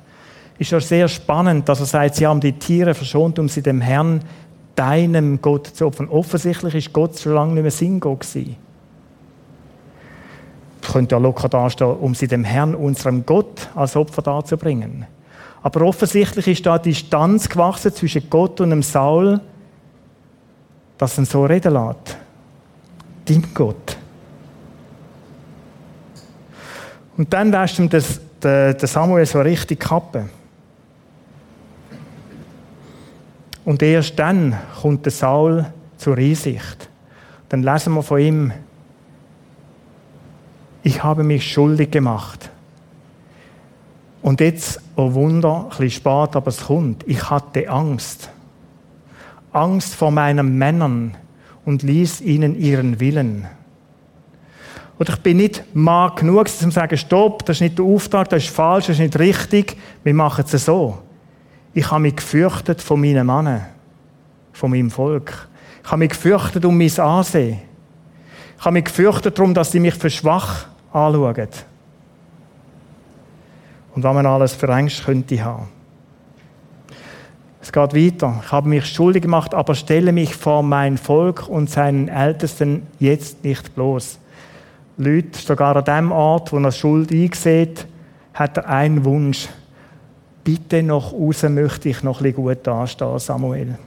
Ist 0.58 0.72
ja 0.72 0.80
sehr 0.80 1.10
spannend, 1.10 1.68
dass 1.68 1.82
er 1.82 1.86
sagt, 1.86 2.16
sie 2.16 2.26
haben 2.26 2.40
die 2.40 2.54
Tiere 2.54 2.94
verschont, 2.94 3.38
um 3.38 3.50
sie 3.50 3.62
dem 3.62 3.82
Herrn, 3.82 4.22
deinem 4.76 5.42
Gott 5.42 5.68
zu 5.68 5.88
opfern. 5.88 6.08
Offensichtlich 6.08 6.76
ist 6.76 6.94
Gott 6.94 7.20
schon 7.20 7.34
lange 7.34 7.54
nicht 7.56 7.64
mehr 7.64 7.72
Singgo 7.72 8.16
gewesen 8.16 8.56
könnte 10.96 11.16
ja 11.16 11.20
locker 11.20 11.50
dastehen, 11.50 11.92
um 11.98 12.16
sie 12.16 12.26
dem 12.26 12.46
Herrn, 12.46 12.74
unserem 12.74 13.26
Gott, 13.26 13.68
als 13.76 13.98
Opfer 13.98 14.22
darzubringen. 14.22 15.06
Aber 15.62 15.82
offensichtlich 15.82 16.48
ist 16.48 16.66
da 16.66 16.78
Distanz 16.78 17.50
gewachsen 17.50 17.94
zwischen 17.94 18.30
Gott 18.30 18.62
und 18.62 18.70
dem 18.70 18.82
Saul, 18.82 19.42
dass 20.98 21.18
er 21.18 21.26
so 21.26 21.44
reden 21.44 21.74
lässt. 21.74 22.18
Dein 23.26 23.44
Gott. 23.54 23.98
Und 27.18 27.34
dann 27.34 27.52
lässt 27.52 27.78
ihm 27.78 27.90
das, 27.90 28.22
der, 28.42 28.76
der 28.76 28.88
Samuel 28.88 29.26
so 29.26 29.42
richtig 29.42 29.82
kappen. 29.82 30.30
Und 33.66 33.84
erst 33.84 34.18
dann 34.18 34.58
kommt 34.82 35.04
der 35.04 35.12
Saul 35.12 35.66
zur 35.98 36.16
Einsicht. 36.16 36.90
Dann 37.50 37.64
lesen 37.64 37.96
wir 37.96 38.02
von 38.02 38.20
ihm, 38.22 38.54
ich 40.86 41.04
habe 41.04 41.24
mich 41.24 41.52
schuldig 41.52 41.90
gemacht. 41.90 42.52
Und 44.22 44.40
jetzt, 44.40 44.80
oh 44.96 45.16
Wunder, 45.16 45.64
ein 45.64 45.70
bisschen 45.70 45.90
spät, 45.90 46.36
aber 46.36 46.48
es 46.48 46.66
kommt. 46.66 47.04
Ich 47.08 47.28
hatte 47.28 47.68
Angst. 47.68 48.30
Angst 49.52 49.96
vor 49.96 50.12
meinen 50.12 50.60
Männern 50.60 51.18
und 51.66 51.82
ließ 51.82 52.22
ihnen 52.22 52.56
ihren 52.56 53.00
Willen. 53.00 53.48
Oder 55.00 55.14
ich 55.14 55.20
bin 55.22 55.38
nicht 55.38 55.64
Mann 55.74 56.16
genug, 56.18 56.42
um 56.42 56.46
zu 56.46 56.70
sagen, 56.70 56.98
stopp, 56.98 57.44
das 57.48 57.58
ist 57.58 57.62
nicht 57.62 57.80
der 57.80 57.86
Auftrag, 57.86 58.30
das 58.30 58.44
ist 58.44 58.56
falsch, 58.56 58.86
das 58.86 58.98
ist 58.98 59.02
nicht 59.02 59.18
richtig, 59.18 59.76
wir 60.04 60.14
machen 60.14 60.46
es 60.48 60.66
so. 60.66 61.00
Ich 61.74 61.90
habe 61.90 62.02
mich 62.02 62.18
gefürchtet 62.18 62.80
von 62.80 63.02
meinen 63.02 63.26
Männern, 63.26 63.66
von 64.54 64.70
meinem 64.70 64.92
Volk. 64.92 65.48
Ich 65.84 65.90
habe 65.90 65.98
mich 65.98 66.12
gefürchtet 66.12 66.64
um 66.64 66.78
mein 66.78 67.00
Ansehen. 67.00 67.60
Ich 68.60 68.64
habe 68.64 68.74
mich 68.74 68.86
gefürchtet 68.86 69.36
darum, 69.40 69.56
dass 69.56 69.72
sie 69.72 69.80
mich 69.80 69.96
für 69.96 70.12
schwach 70.12 70.68
anschauen. 70.96 71.50
Und 73.94 74.04
was 74.04 74.14
man 74.14 74.26
alles 74.26 74.54
für 74.54 74.68
Ängste 74.68 75.04
könnte 75.04 75.44
haben. 75.44 75.68
Es 77.62 77.72
geht 77.72 77.96
weiter. 77.96 78.42
Ich 78.46 78.52
habe 78.52 78.70
mich 78.70 78.86
schuldig 78.86 79.24
gemacht, 79.24 79.54
aber 79.54 79.74
stelle 79.74 80.12
mich 80.12 80.36
vor 80.36 80.62
mein 80.62 80.98
Volk 80.98 81.48
und 81.50 81.70
seinen 81.70 82.08
Ältesten 82.10 82.86
jetzt 83.00 83.44
nicht 83.44 83.74
bloß. 83.74 84.20
Leute, 84.98 85.40
sogar 85.40 85.76
an 85.76 85.84
dem 85.84 86.12
Ort, 86.12 86.54
wo 86.54 86.60
er 86.60 86.72
Schuld 86.72 87.12
eingesät, 87.12 87.88
hat 88.34 88.58
er 88.58 88.70
einen 88.70 89.04
Wunsch. 89.04 89.50
Bitte 90.44 90.84
noch 90.84 91.12
raus 91.12 91.44
möchte 91.44 91.90
ich 91.90 92.04
noch 92.04 92.20
ein 92.20 92.24
bisschen 92.24 92.44
gut 92.44 92.60
dastehen, 92.68 93.18
Samuel. 93.18 93.78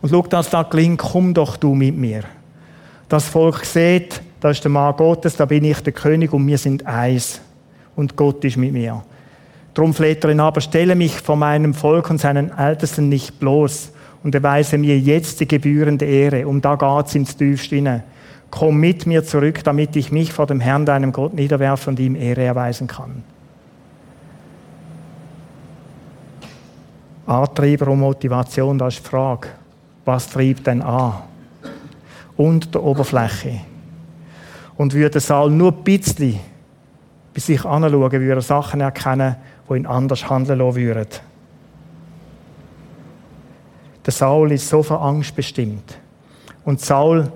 Und 0.00 0.10
schau, 0.10 0.22
dass 0.22 0.50
das 0.50 0.70
gelingt, 0.70 1.00
komm 1.00 1.34
doch 1.34 1.56
du 1.56 1.74
mit 1.74 1.96
mir. 1.96 2.22
Das 3.08 3.26
Volk 3.28 3.64
sieht, 3.64 4.22
da 4.40 4.50
ist 4.50 4.64
der 4.64 4.70
Mann 4.70 4.96
Gottes, 4.96 5.36
da 5.36 5.44
bin 5.44 5.64
ich 5.64 5.80
der 5.80 5.92
König 5.92 6.32
und 6.32 6.46
wir 6.46 6.58
sind 6.58 6.86
eins. 6.86 7.40
Und 7.96 8.16
Gott 8.16 8.44
ist 8.44 8.56
mit 8.56 8.72
mir. 8.72 9.02
Drum 9.74 9.94
fleht 9.94 10.24
er 10.24 10.30
ihn 10.30 10.40
aber, 10.40 10.60
stelle 10.60 10.94
mich 10.94 11.20
vor 11.20 11.36
meinem 11.36 11.74
Volk 11.74 12.10
und 12.10 12.18
seinen 12.18 12.56
Ältesten 12.56 13.08
nicht 13.08 13.38
bloß 13.38 13.92
und 14.22 14.34
erweise 14.34 14.78
mir 14.78 14.98
jetzt 14.98 15.40
die 15.40 15.48
gebührende 15.48 16.06
Ehre. 16.06 16.46
Um 16.46 16.60
da 16.60 16.74
geht's 16.74 17.14
ins 17.14 17.36
Tiefste 17.36 17.76
hinein 17.76 18.02
komm 18.50 18.78
mit 18.78 19.06
mir 19.06 19.24
zurück, 19.24 19.62
damit 19.64 19.96
ich 19.96 20.12
mich 20.12 20.32
vor 20.32 20.46
dem 20.46 20.60
Herrn, 20.60 20.84
deinem 20.84 21.12
Gott, 21.12 21.34
niederwerfe 21.34 21.90
und 21.90 22.00
ihm 22.00 22.16
Ehre 22.16 22.42
erweisen 22.42 22.86
kann. 22.86 23.22
Antreiber 27.26 27.88
und 27.88 28.00
Motivation, 28.00 28.76
das 28.76 28.96
ist 28.96 29.04
die 29.04 29.08
Frage. 29.08 29.48
Was 30.04 30.28
treibt 30.28 30.66
denn 30.66 30.82
an? 30.82 31.14
Unter 32.36 32.70
der 32.70 32.82
Oberfläche. 32.82 33.60
Und 34.80 34.94
würde 34.94 35.20
Saul 35.20 35.50
nur 35.50 35.72
ein 35.72 35.84
bisschen 35.84 36.40
bei 37.34 37.40
sich 37.40 37.62
anschauen, 37.66 38.12
würde 38.12 38.32
er 38.32 38.40
Sachen 38.40 38.80
erkennen, 38.80 39.36
die 39.68 39.74
ihn 39.74 39.84
anders 39.84 40.30
handeln 40.30 40.58
lassen 40.58 40.76
würden. 40.76 41.06
Der 44.06 44.12
Saul 44.14 44.52
ist 44.52 44.66
so 44.66 44.82
von 44.82 44.96
Angst 44.96 45.36
bestimmt. 45.36 45.98
Und 46.64 46.80
Saul, 46.80 47.30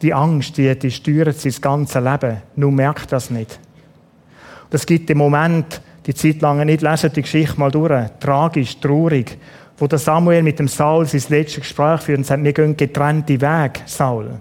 die 0.00 0.14
Angst, 0.14 0.56
die, 0.56 0.74
die 0.78 0.90
steuert 0.90 1.38
sein 1.38 1.52
ganzes 1.60 2.02
Leben. 2.02 2.38
Nur 2.54 2.72
merkt 2.72 3.12
das 3.12 3.28
nicht. 3.28 3.60
Und 4.64 4.74
es 4.74 4.86
gibt 4.86 5.10
den 5.10 5.18
Moment, 5.18 5.82
die 6.06 6.14
Zeit 6.14 6.40
lang 6.40 6.64
nicht 6.64 6.80
lesen, 6.80 7.12
die 7.14 7.20
Geschichte 7.20 7.60
mal 7.60 7.70
durch, 7.70 8.08
tragisch, 8.18 8.80
traurig, 8.80 9.36
wo 9.76 9.86
der 9.86 9.98
Samuel 9.98 10.42
mit 10.42 10.58
dem 10.58 10.68
Saul 10.68 11.04
sein 11.04 11.22
letztes 11.28 11.64
Gespräch 11.64 12.00
führt 12.00 12.16
und 12.16 12.24
sagt, 12.24 12.42
wir 12.42 12.54
gehen 12.54 12.74
getrennte 12.74 13.38
Weg, 13.42 13.82
Saul. 13.84 14.40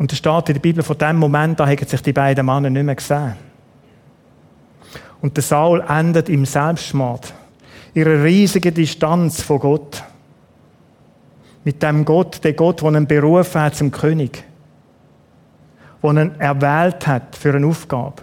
Und 0.00 0.10
es 0.12 0.16
steht 0.16 0.48
in 0.48 0.54
der 0.54 0.60
Bibel, 0.62 0.82
von 0.82 0.96
dem 0.96 1.16
Moment 1.16 1.60
an 1.60 1.68
haben 1.68 1.86
sich 1.86 2.00
die 2.00 2.14
beiden 2.14 2.46
Männer 2.46 2.70
nicht 2.70 2.84
mehr 2.84 2.94
gesehen. 2.94 3.34
Und 5.20 5.36
der 5.36 5.42
Saul 5.42 5.84
endet 5.86 6.30
im 6.30 6.46
Selbstmord. 6.46 7.34
Ihre 7.92 8.24
riesige 8.24 8.72
Distanz 8.72 9.42
von 9.42 9.58
Gott. 9.58 10.02
Mit 11.64 11.82
dem 11.82 12.06
Gott, 12.06 12.42
der 12.42 12.54
Gott, 12.54 12.80
der 12.80 12.92
ihn 12.92 13.06
berufen 13.06 13.60
hat 13.60 13.74
zum 13.74 13.90
König. 13.90 14.42
Der 16.02 16.10
ihn 16.12 16.40
erwählt 16.40 17.06
hat 17.06 17.36
für 17.36 17.54
eine 17.54 17.66
Aufgabe. 17.66 18.22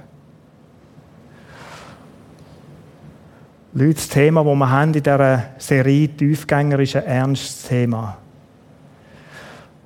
Leute, 3.73 3.93
das 3.93 4.07
Thema, 4.07 4.43
das 4.43 4.55
wir 4.55 4.69
haben 4.71 4.93
in 4.95 5.03
dieser 5.03 5.43
Serie 5.59 6.07
Tiefgänger, 6.07 6.79
ist 6.79 6.95
ein 6.95 7.03
ernstes 7.03 7.67
Thema. 7.67 8.17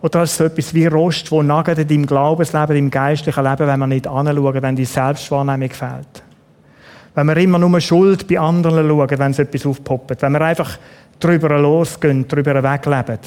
Oder 0.02 0.24
ist 0.24 0.36
so 0.36 0.46
etwas 0.46 0.74
wie 0.74 0.88
Rost, 0.88 1.32
wo 1.32 1.44
nagelt 1.44 1.90
deinem 1.90 2.06
Glaubensleben, 2.08 2.76
im 2.76 2.90
geistlichen 2.90 3.44
Leben, 3.44 3.68
wenn 3.68 3.80
wir 3.80 3.88
nicht 3.88 4.08
anschauen, 4.08 4.62
wenn 4.62 4.76
die 4.76 4.86
Selbstwahrnehmung 4.86 5.70
fehlt. 5.70 6.24
Wenn 7.14 7.28
wir 7.28 7.38
immer 7.38 7.60
nur 7.60 7.80
Schuld 7.82 8.28
bei 8.28 8.40
anderen 8.40 8.88
schauen, 8.88 9.20
wenn 9.20 9.34
so 9.34 9.44
etwas 9.44 9.66
aufpoppt. 9.66 10.22
Wenn 10.22 10.34
wir 10.34 10.42
einfach 10.42 10.78
drüber 11.20 11.60
losgehen, 11.60 12.28
drüber 12.28 12.64
wegleben, 12.64 13.20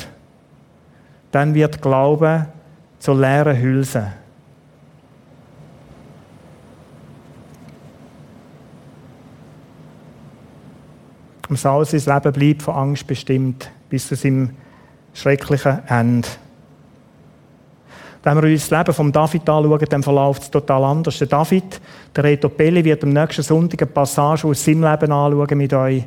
dann 1.31 1.55
wird 1.55 1.81
Glaube 1.81 2.47
zur 2.99 3.21
leeren 3.21 3.61
Hülse. 3.61 4.13
Saul 11.57 11.85
sein 11.85 12.15
Leben 12.15 12.33
bleibt 12.33 12.63
von 12.63 12.75
Angst 12.75 13.07
bestimmt, 13.07 13.71
bis 13.89 14.09
zu 14.09 14.17
seinem 14.17 14.51
schrecklichen 15.13 15.87
Ende. 15.89 16.27
Wenn 18.25 18.43
wir 18.43 18.51
uns 18.51 18.69
das 18.69 18.79
Leben 18.79 18.95
von 18.95 19.13
David 19.13 19.49
anschauen, 19.49 19.87
dann 19.87 20.03
verläuft 20.03 20.43
es 20.43 20.51
total 20.51 20.83
anders. 20.85 21.19
Der 21.19 21.27
David, 21.27 21.79
der 22.17 22.25
Reto 22.25 22.49
Pelli, 22.49 22.83
wird 22.83 23.05
am 23.05 23.11
nächsten 23.11 23.43
Sonntag 23.43 23.83
eine 23.83 23.91
Passage 23.91 24.47
aus 24.47 24.65
seinem 24.65 24.83
Leben 24.83 25.13
anschauen 25.13 25.59
mit 25.59 25.75
euch. 25.75 26.05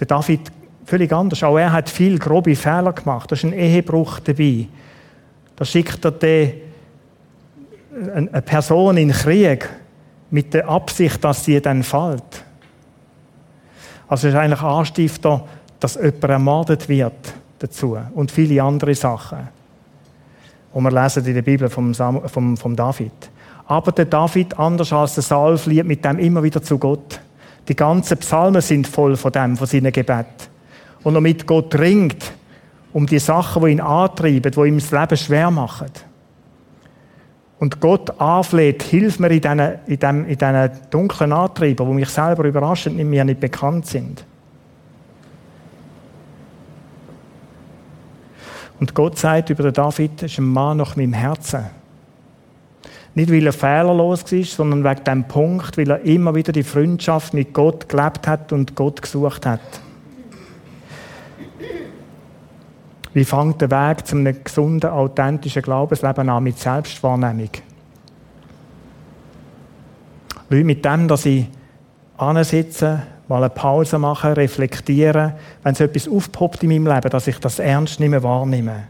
Der 0.00 0.06
David 0.08 0.50
völlig 0.84 1.12
anders. 1.12 1.44
Auch 1.44 1.56
er 1.56 1.70
hat 1.70 1.88
viel 1.88 2.18
grobe 2.18 2.56
Fehler 2.56 2.92
gemacht. 2.92 3.30
Da 3.30 3.36
ist 3.36 3.44
ein 3.44 3.52
Ehebruch 3.52 4.18
dabei. 4.18 4.66
Da 5.54 5.64
schickt 5.64 6.04
er 6.04 6.10
die, 6.10 6.54
eine 8.12 8.42
Person 8.42 8.96
in 8.96 9.08
den 9.08 9.16
Krieg 9.16 9.68
mit 10.30 10.52
der 10.52 10.68
Absicht, 10.68 11.22
dass 11.22 11.44
sie 11.44 11.60
dann 11.60 11.84
fällt. 11.84 12.44
Also 14.08 14.26
ist 14.26 14.34
eigentlich 14.34 14.62
Anstifter, 14.62 15.44
dass 15.78 15.94
jemand 15.94 16.24
ermordet 16.24 16.88
wird 16.88 17.34
dazu. 17.60 17.96
Und 18.14 18.32
viele 18.32 18.60
andere 18.60 18.94
Sachen. 18.96 19.56
Und 20.72 20.84
wir 20.84 20.90
lesen 20.90 21.24
in 21.24 21.34
der 21.34 21.42
Bibel 21.42 21.68
vom, 21.68 21.94
vom, 21.94 22.56
vom 22.56 22.76
David. 22.76 23.12
Aber 23.66 23.92
der 23.92 24.06
David, 24.06 24.58
anders 24.58 24.92
als 24.92 25.14
der 25.14 25.22
Saul, 25.22 25.58
flieht 25.58 25.86
mit 25.86 26.04
dem 26.04 26.18
immer 26.18 26.42
wieder 26.42 26.62
zu 26.62 26.78
Gott. 26.78 27.20
Die 27.68 27.76
ganzen 27.76 28.16
Psalmen 28.18 28.62
sind 28.62 28.86
voll 28.86 29.16
von 29.16 29.32
dem, 29.32 29.56
von 29.56 29.66
seinen 29.66 29.92
Gebeten 29.92 30.48
und 31.02 31.14
er 31.14 31.20
mit 31.20 31.46
Gott 31.46 31.74
ringt 31.78 32.32
um 32.92 33.06
die 33.06 33.18
Sachen, 33.18 33.64
die 33.64 33.72
ihn 33.72 33.80
antreiben, 33.80 34.50
die 34.50 34.60
ihm 34.60 34.78
das 34.78 34.90
Leben 34.90 35.16
schwer 35.16 35.50
machen. 35.50 35.90
Und 37.58 37.80
Gott 37.80 38.20
anfleht, 38.20 38.82
hilf 38.82 39.18
mir 39.18 39.30
in 39.30 39.40
diesen, 39.40 39.60
in 39.86 39.98
diesen, 39.98 40.54
in 40.54 40.70
dunklen 40.90 41.32
Antrieben, 41.32 41.86
die 41.86 41.94
mich 41.94 42.08
selber 42.08 42.44
überraschen 42.44 42.98
und 42.98 43.10
mir 43.10 43.24
nicht 43.24 43.40
bekannt 43.40 43.86
sind. 43.86 44.24
Und 48.80 48.94
Gott 48.94 49.18
sagt 49.18 49.50
über 49.50 49.64
den 49.64 49.72
David, 49.72 50.22
das 50.22 50.32
ist 50.32 50.38
ein 50.38 50.52
Mann 50.52 50.76
nach 50.76 50.96
meinem 50.96 51.12
Herzen. 51.12 51.66
Nicht, 53.14 53.32
weil 53.32 53.46
er 53.46 53.52
fehlerlos 53.52 54.30
war, 54.30 54.44
sondern 54.44 54.84
wegen 54.84 55.04
dem 55.04 55.24
Punkt, 55.24 55.76
weil 55.76 55.90
er 55.90 56.00
immer 56.02 56.34
wieder 56.34 56.52
die 56.52 56.62
Freundschaft 56.62 57.34
mit 57.34 57.52
Gott 57.52 57.88
gelebt 57.88 58.28
hat 58.28 58.52
und 58.52 58.76
Gott 58.76 59.02
gesucht 59.02 59.44
hat. 59.44 59.60
Wie 63.14 63.24
fängt 63.24 63.60
der 63.60 63.70
Weg 63.70 64.06
zu 64.06 64.16
einem 64.16 64.44
gesunden, 64.44 64.90
authentischen 64.90 65.62
Glaubensleben 65.62 66.28
an 66.28 66.44
mit 66.44 66.58
Selbstwahrnehmung? 66.58 67.50
Leute, 70.50 70.64
mit 70.64 70.84
dem, 70.84 71.08
dass 71.08 71.26
ich 71.26 71.46
ansitze, 72.16 73.02
mal 73.28 73.38
eine 73.38 73.50
Pause 73.50 73.98
mache, 73.98 74.36
reflektiere, 74.36 75.34
wenn 75.62 75.74
so 75.74 75.84
etwas 75.84 76.08
aufpoppt 76.08 76.62
in 76.62 76.70
meinem 76.70 76.86
Leben, 76.86 77.10
dass 77.10 77.26
ich 77.26 77.38
das 77.38 77.58
ernst 77.58 78.00
nicht 78.00 78.10
mehr 78.10 78.22
wahrnehme. 78.22 78.84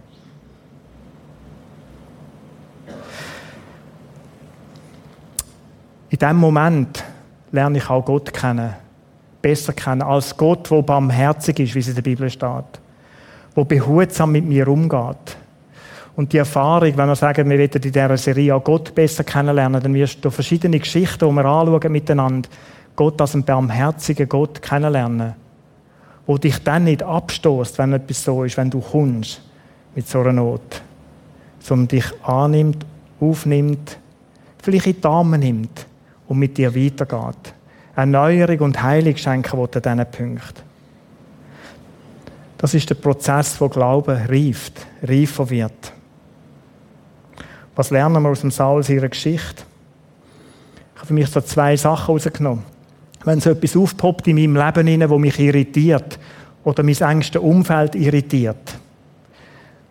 In 6.11 6.19
dem 6.19 6.37
Moment 6.37 7.05
lerne 7.53 7.79
ich 7.79 7.91
auch 7.91 8.05
Gott 8.05 8.33
kennen. 8.33 8.75
Besser 9.43 9.73
kennen 9.73 10.03
als 10.03 10.37
Gott, 10.37 10.71
der 10.71 10.83
barmherzig 10.83 11.61
ist, 11.61 11.75
wie 11.75 11.81
es 11.81 11.89
in 11.89 11.95
der 11.95 12.03
Bibel 12.03 12.31
steht. 12.31 12.81
Der 13.57 13.65
behutsam 13.65 14.33
mit 14.33 14.45
mir 14.45 14.67
umgeht. 14.69 15.37
Und 16.17 16.33
die 16.33 16.39
Erfahrung, 16.39 16.97
wenn 16.97 17.09
wir 17.09 17.15
sagen, 17.15 17.49
wir 17.49 17.59
wollen 17.59 17.71
in 17.71 17.81
dieser 17.81 18.17
Serie 18.17 18.55
auch 18.55 18.65
Gott 18.65 18.93
besser 18.95 19.23
kennenlernen, 19.23 19.81
dann 19.81 19.95
wirst 19.95 20.25
du 20.25 20.31
verschiedene 20.31 20.79
Geschichten, 20.79 21.29
die 21.29 21.35
wir 21.35 21.45
anschauen 21.45 21.93
miteinander, 21.93 22.49
Gott 22.99 23.21
als 23.21 23.35
einen 23.35 23.45
barmherzigen 23.45 24.29
Gott 24.29 24.61
kennenlernen. 24.61 25.35
Wo 26.27 26.37
dich 26.37 26.59
dann 26.65 26.83
nicht 26.83 27.01
abstoßt, 27.01 27.79
wenn 27.79 27.93
etwas 27.93 28.25
so 28.25 28.43
ist, 28.43 28.57
wenn 28.57 28.71
du 28.71 28.81
kommst 28.81 29.41
mit 29.95 30.09
so 30.09 30.19
einer 30.19 30.33
Not. 30.33 30.83
Sondern 31.61 31.87
dich 31.87 32.07
annimmt, 32.25 32.85
aufnimmt, 33.21 33.99
vielleicht 34.61 34.89
in 34.89 35.01
die 35.01 35.07
Arme 35.07 35.39
nimmt 35.39 35.87
und 36.27 36.41
mit 36.41 36.59
dir 36.59 36.75
weitergeht. 36.75 37.55
Erneuerung 37.95 38.59
und 38.63 38.83
Heilung 38.83 39.17
schenken 39.17 39.57
will 39.61 39.69
an 39.73 39.99
diesen 39.99 40.11
Punkt. 40.11 40.65
Das 42.59 42.75
ist 42.75 42.91
der 42.91 42.97
Prozess, 42.97 43.61
wo 43.61 43.69
Glauben 43.69 44.27
reift, 44.27 44.87
reifer 45.05 45.49
wird. 45.49 45.93
Was 47.77 47.91
lernen 47.91 48.25
wir 48.25 48.31
aus 48.31 48.41
dem 48.41 48.51
Saul 48.51 48.85
ihrer 48.91 49.09
Geschichte? 49.09 49.63
Ich 50.95 50.99
habe 50.99 51.07
für 51.07 51.15
mich 51.15 51.29
so 51.29 51.41
zwei 51.41 51.77
Sachen 51.77 52.07
herausgenommen. 52.07 52.78
Wenn 53.25 53.41
so 53.41 53.51
etwas 53.51 53.77
aufpoppt 53.77 54.29
in 54.29 54.37
meinem 54.37 54.57
Leben, 54.57 55.11
wo 55.11 55.19
mich 55.19 55.39
irritiert 55.39 56.19
oder 56.65 56.83
mein 56.83 56.97
engste 56.97 57.41
Umfeld 57.41 57.95
irritiert, 57.95 58.79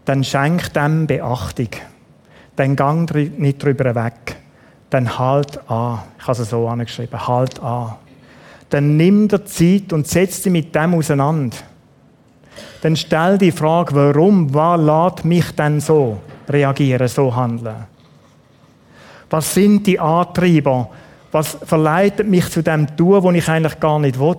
dann 0.06 0.24
schenkt 0.24 0.76
dem 0.76 1.08
Beachtung. 1.08 1.70
Dann 2.56 2.76
gang 2.76 3.14
nicht 3.38 3.62
drüber 3.62 3.94
weg. 3.94 4.38
Dann 4.90 5.20
halt 5.20 5.70
an. 5.70 6.00
Ich 6.18 6.28
habe 6.28 6.42
es 6.42 6.50
so 6.50 6.68
angeschrieben. 6.68 7.28
Halt 7.28 7.60
an. 7.62 7.96
Dann 8.70 8.98
nimm 8.98 9.28
dir 9.28 9.46
Zeit 9.46 9.92
und 9.92 10.08
setz 10.08 10.42
dich 10.42 10.52
mit 10.52 10.74
dem 10.74 10.94
auseinander. 10.94 11.58
Dann 12.82 12.96
stell 12.96 13.38
die 13.38 13.52
Frage, 13.52 13.94
warum, 13.96 14.54
was 14.54 14.80
lässt 14.80 15.26
mich 15.26 15.52
denn 15.52 15.80
so? 15.80 16.18
reagieren, 16.50 17.08
so 17.08 17.36
handeln? 17.36 17.86
Was 19.30 19.54
sind 19.54 19.86
die 19.86 20.00
Antreiber? 20.00 20.90
Was 21.32 21.58
verleitet 21.64 22.28
mich 22.28 22.50
zu 22.50 22.64
dem 22.64 22.96
tun, 22.96 23.24
wo 23.24 23.32
ich 23.32 23.48
eigentlich 23.50 23.80
gar 23.80 24.00
nicht 24.00 24.20
will? 24.20 24.36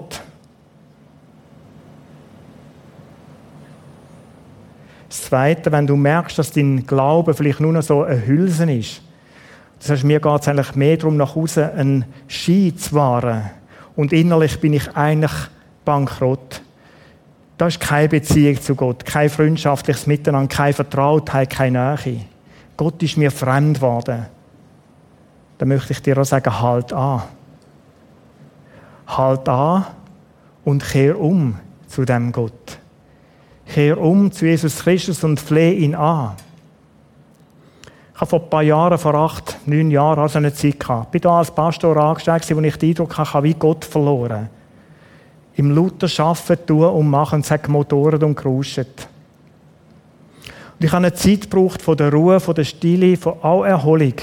Das 5.09 5.23
Zweite, 5.23 5.73
wenn 5.73 5.87
du 5.87 5.97
merkst, 5.97 6.39
dass 6.39 6.53
dein 6.53 6.87
Glaube 6.87 7.35
vielleicht 7.35 7.61
nur 7.61 7.73
noch 7.73 7.83
so 7.83 8.03
ein 8.03 8.27
Hülsen 8.27 8.69
ist. 8.69 9.03
Das 9.79 9.91
heißt, 9.91 10.05
mir 10.05 10.21
geht 10.21 10.41
es 10.41 10.49
eigentlich 10.49 10.75
mehr 10.75 10.97
darum, 10.97 11.17
nach 11.17 11.37
außen 11.37 11.71
einen 11.73 12.05
Ski 12.27 12.75
zu 12.75 12.95
wahren. 12.95 13.51
Und 13.97 14.13
innerlich 14.13 14.61
bin 14.61 14.75
ich 14.75 14.97
eigentlich 14.97 15.33
bankrott. 15.85 16.63
Da 17.57 17.67
ist 17.67 17.81
keine 17.81 18.09
Beziehung 18.09 18.61
zu 18.61 18.75
Gott, 18.75 19.05
kein 19.05 19.31
freundschaftliches 19.31 20.07
Miteinander, 20.07 20.55
keine 20.55 20.73
Vertrautheit, 20.73 21.51
keine 21.51 21.99
Nähe. 22.05 22.21
Gott 22.77 23.03
ist 23.03 23.17
mir 23.17 23.33
fremd 23.33 23.79
geworden. 23.79 24.27
Da 25.59 25.67
möchte 25.67 25.93
ich 25.93 26.03
dir 26.03 26.19
auch 26.19 26.25
sagen, 26.25 26.61
halt 26.61 26.93
an. 26.93 27.23
Halt 29.07 29.49
an 29.49 29.87
und 30.65 30.85
kehr 30.85 31.19
um 31.19 31.57
zu 31.87 32.05
dem 32.05 32.33
Gott. 32.33 32.79
Kehr 33.67 34.01
um 34.01 34.31
zu 34.33 34.47
Jesus 34.47 34.79
Christus 34.79 35.23
und 35.25 35.41
fleh 35.41 35.75
ihn 35.75 35.95
an. 35.95 36.33
Ich 38.15 38.21
habe 38.21 38.31
vor 38.31 38.43
ein 38.43 38.51
paar 38.51 38.63
Jahren, 38.63 38.99
vor 38.99 39.15
acht, 39.15 39.59
neun 39.67 39.91
Jahren, 39.91 40.19
also 40.19 40.39
eine 40.39 40.53
Zeit 40.53 40.81
gehabt. 40.81 41.15
Ich 41.15 41.21
da 41.21 41.39
als 41.39 41.51
Pastor 41.51 41.97
angestellt, 41.97 42.57
wo 42.57 42.61
ich 42.61 42.77
den 42.77 42.91
Eindruck 42.91 43.17
hatte, 43.17 43.43
wie 43.43 43.55
Gott 43.55 43.85
verloren 43.85 44.49
im 45.59 45.73
Luther 45.73 46.09
arbeiten, 46.25 46.67
tun 46.67 46.85
und 46.85 47.11
machen, 47.11 47.41
es 47.41 47.51
hat 47.51 47.65
gemotoren 47.65 48.23
und 48.23 48.37
geruscht. 48.37 48.79
Und 48.79 48.87
ich 50.79 50.93
habe 50.93 51.07
eine 51.07 51.13
Zeit 51.13 51.43
gebraucht 51.43 51.83
von 51.83 51.97
der 51.97 52.13
Ruhe, 52.13 52.39
von 52.39 52.55
der 52.55 52.63
Stille, 52.65 53.17
von 53.17 53.35
all 53.43 53.67
Erholung. 53.67 54.15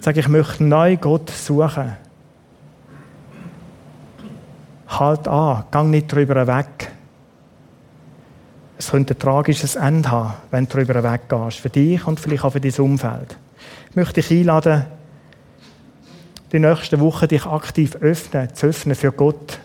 Sage, 0.00 0.20
ich 0.20 0.28
möchte 0.28 0.64
neu 0.64 0.96
Gott 0.96 1.30
suchen. 1.30 1.96
Halt 4.88 5.28
an, 5.28 5.64
gang 5.70 5.90
nicht 5.90 6.10
drüber 6.12 6.46
weg. 6.46 6.92
Es 8.78 8.90
könnte 8.90 9.14
ein 9.14 9.18
tragisches 9.18 9.74
Ende 9.74 10.10
haben, 10.10 10.34
wenn 10.50 10.66
du 10.66 10.76
drüber 10.76 11.02
weggehst. 11.02 11.58
Für 11.58 11.68
dich 11.68 12.06
und 12.06 12.20
vielleicht 12.20 12.44
auch 12.44 12.52
für 12.52 12.60
dein 12.60 12.74
Umfeld. 12.74 13.36
Ich 13.90 13.96
möchte 13.96 14.14
dich 14.14 14.30
einladen, 14.30 14.86
die 16.52 16.58
nächsten 16.58 17.00
Wochen 17.00 17.28
dich 17.28 17.44
aktiv 17.44 17.96
öffnen, 17.96 18.54
zu 18.54 18.68
öffnen 18.68 18.94
für 18.94 19.12
Gott 19.12 19.58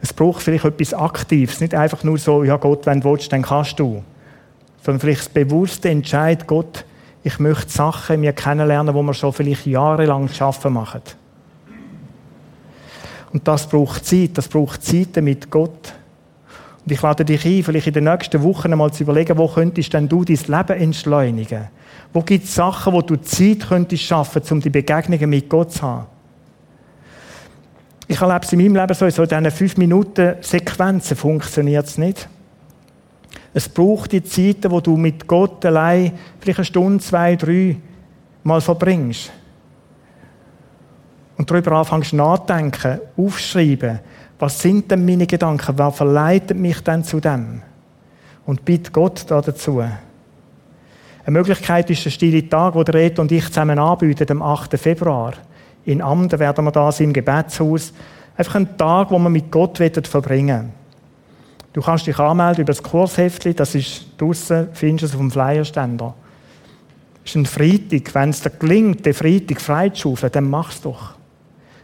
es 0.00 0.12
braucht 0.12 0.42
vielleicht 0.42 0.64
etwas 0.64 0.94
Aktives, 0.94 1.60
nicht 1.60 1.74
einfach 1.74 2.04
nur 2.04 2.18
so, 2.18 2.44
ja 2.44 2.56
Gott, 2.56 2.86
wenn 2.86 3.00
du 3.00 3.10
willst, 3.10 3.32
dann 3.32 3.42
kannst 3.42 3.78
du. 3.78 4.02
Sondern 4.82 5.00
vielleicht 5.00 5.20
das 5.20 5.28
bewusste 5.28 5.88
Entscheid, 5.88 6.46
Gott, 6.46 6.84
ich 7.28 7.38
möchte 7.38 7.70
Sachen 7.70 8.20
mir 8.20 8.32
kennenlernen, 8.32 8.94
wo 8.94 9.02
wir 9.02 9.12
schon 9.12 9.34
vielleicht 9.34 9.66
jahrelang 9.66 10.30
arbeiten 10.40 10.72
machen. 10.72 11.02
Und 13.34 13.46
das 13.46 13.68
braucht 13.68 14.06
Zeit, 14.06 14.38
das 14.38 14.48
braucht 14.48 14.82
Zeit 14.82 15.14
mit 15.16 15.50
Gott. 15.50 15.92
Und 16.84 16.92
ich 16.92 17.02
lade 17.02 17.26
dich 17.26 17.44
ein, 17.44 17.62
vielleicht 17.62 17.88
in 17.88 17.92
den 17.92 18.04
nächsten 18.04 18.42
Wochen 18.42 18.72
einmal 18.72 18.90
zu 18.94 19.02
überlegen, 19.02 19.36
wo 19.36 19.46
könntest 19.46 19.92
denn 19.92 20.08
du 20.08 20.24
dein 20.24 20.36
Leben 20.36 20.80
entschleunigen? 20.80 21.68
Wo 22.14 22.22
gibt 22.22 22.44
es 22.44 22.54
Sachen, 22.54 22.94
wo 22.94 23.02
du 23.02 23.16
Zeit 23.16 23.68
könntest 23.68 24.04
schaffen, 24.04 24.40
um 24.50 24.62
die 24.62 24.70
Begegnungen 24.70 25.28
mit 25.28 25.50
Gott 25.50 25.72
zu 25.72 25.82
haben? 25.82 26.06
Ich 28.06 28.18
erlebe 28.22 28.40
es 28.42 28.52
in 28.54 28.58
meinem 28.58 28.76
Leben 28.76 28.94
so, 28.94 29.04
in 29.04 29.10
so 29.10 29.26
diesen 29.26 29.50
fünf 29.50 29.76
Minuten 29.76 30.36
Sequenzen 30.40 31.14
funktioniert 31.14 31.84
es 31.84 31.98
nicht. 31.98 32.26
Es 33.58 33.68
braucht 33.68 34.12
die 34.12 34.22
Zeiten, 34.22 34.70
wo 34.70 34.80
du 34.80 34.96
mit 34.96 35.26
Gott 35.26 35.64
allein 35.66 36.12
vielleicht 36.38 36.60
eine 36.60 36.64
Stunde, 36.64 37.02
zwei, 37.02 37.34
drei 37.34 37.76
mal 38.44 38.60
verbringst. 38.60 39.32
Und 41.36 41.50
darüber 41.50 41.72
anfängst 41.72 42.12
nachdenken, 42.12 43.00
aufschreiben. 43.16 43.98
Was 44.38 44.60
sind 44.60 44.88
denn 44.92 45.04
meine 45.04 45.26
Gedanken? 45.26 45.76
Wer 45.76 45.90
verleitet 45.90 46.56
mich 46.56 46.80
denn 46.84 47.02
zu 47.02 47.18
dem? 47.18 47.62
Und 48.46 48.64
bitte 48.64 48.92
Gott 48.92 49.24
da 49.26 49.40
dazu. 49.40 49.80
Eine 49.80 49.92
Möglichkeit 51.26 51.90
ist 51.90 52.04
der 52.04 52.10
stille 52.10 52.48
Tag, 52.48 52.76
wo 52.76 52.84
der 52.84 52.94
Red 52.94 53.18
und 53.18 53.32
ich 53.32 53.48
zusammen 53.48 53.80
anbieten, 53.80 54.30
am 54.30 54.42
8. 54.42 54.78
Februar 54.78 55.32
in 55.84 56.00
Amden 56.00 56.38
werden 56.38 56.64
wir 56.64 56.70
da 56.70 56.92
sein, 56.92 57.08
im 57.08 57.12
Gebetshaus. 57.12 57.92
Einfach 58.36 58.54
einen 58.54 58.76
Tag, 58.76 59.10
wo 59.10 59.18
wir 59.18 59.30
mit 59.30 59.50
Gott 59.50 59.78
verbringen 60.06 60.77
Du 61.72 61.82
kannst 61.82 62.06
dich 62.06 62.18
anmelden 62.18 62.62
über 62.62 62.72
das 62.72 62.82
Kursheftchen, 62.82 63.54
das 63.54 63.74
ist 63.74 64.06
draussen, 64.16 64.68
findest 64.72 65.02
du 65.02 65.06
es 65.06 65.14
auf 65.14 65.20
dem 65.20 65.30
Flyerständer. 65.30 66.14
Es 67.24 67.30
ist 67.30 67.36
ein 67.36 67.46
Freitag. 67.46 68.14
Wenn 68.14 68.30
es 68.30 68.40
dir 68.40 68.50
gelingt, 68.50 69.04
den 69.04 69.14
Freitag 69.14 69.60
freizuschaufeln, 69.60 70.32
dann 70.32 70.48
mach 70.48 70.70
es 70.70 70.80
doch. 70.80 71.14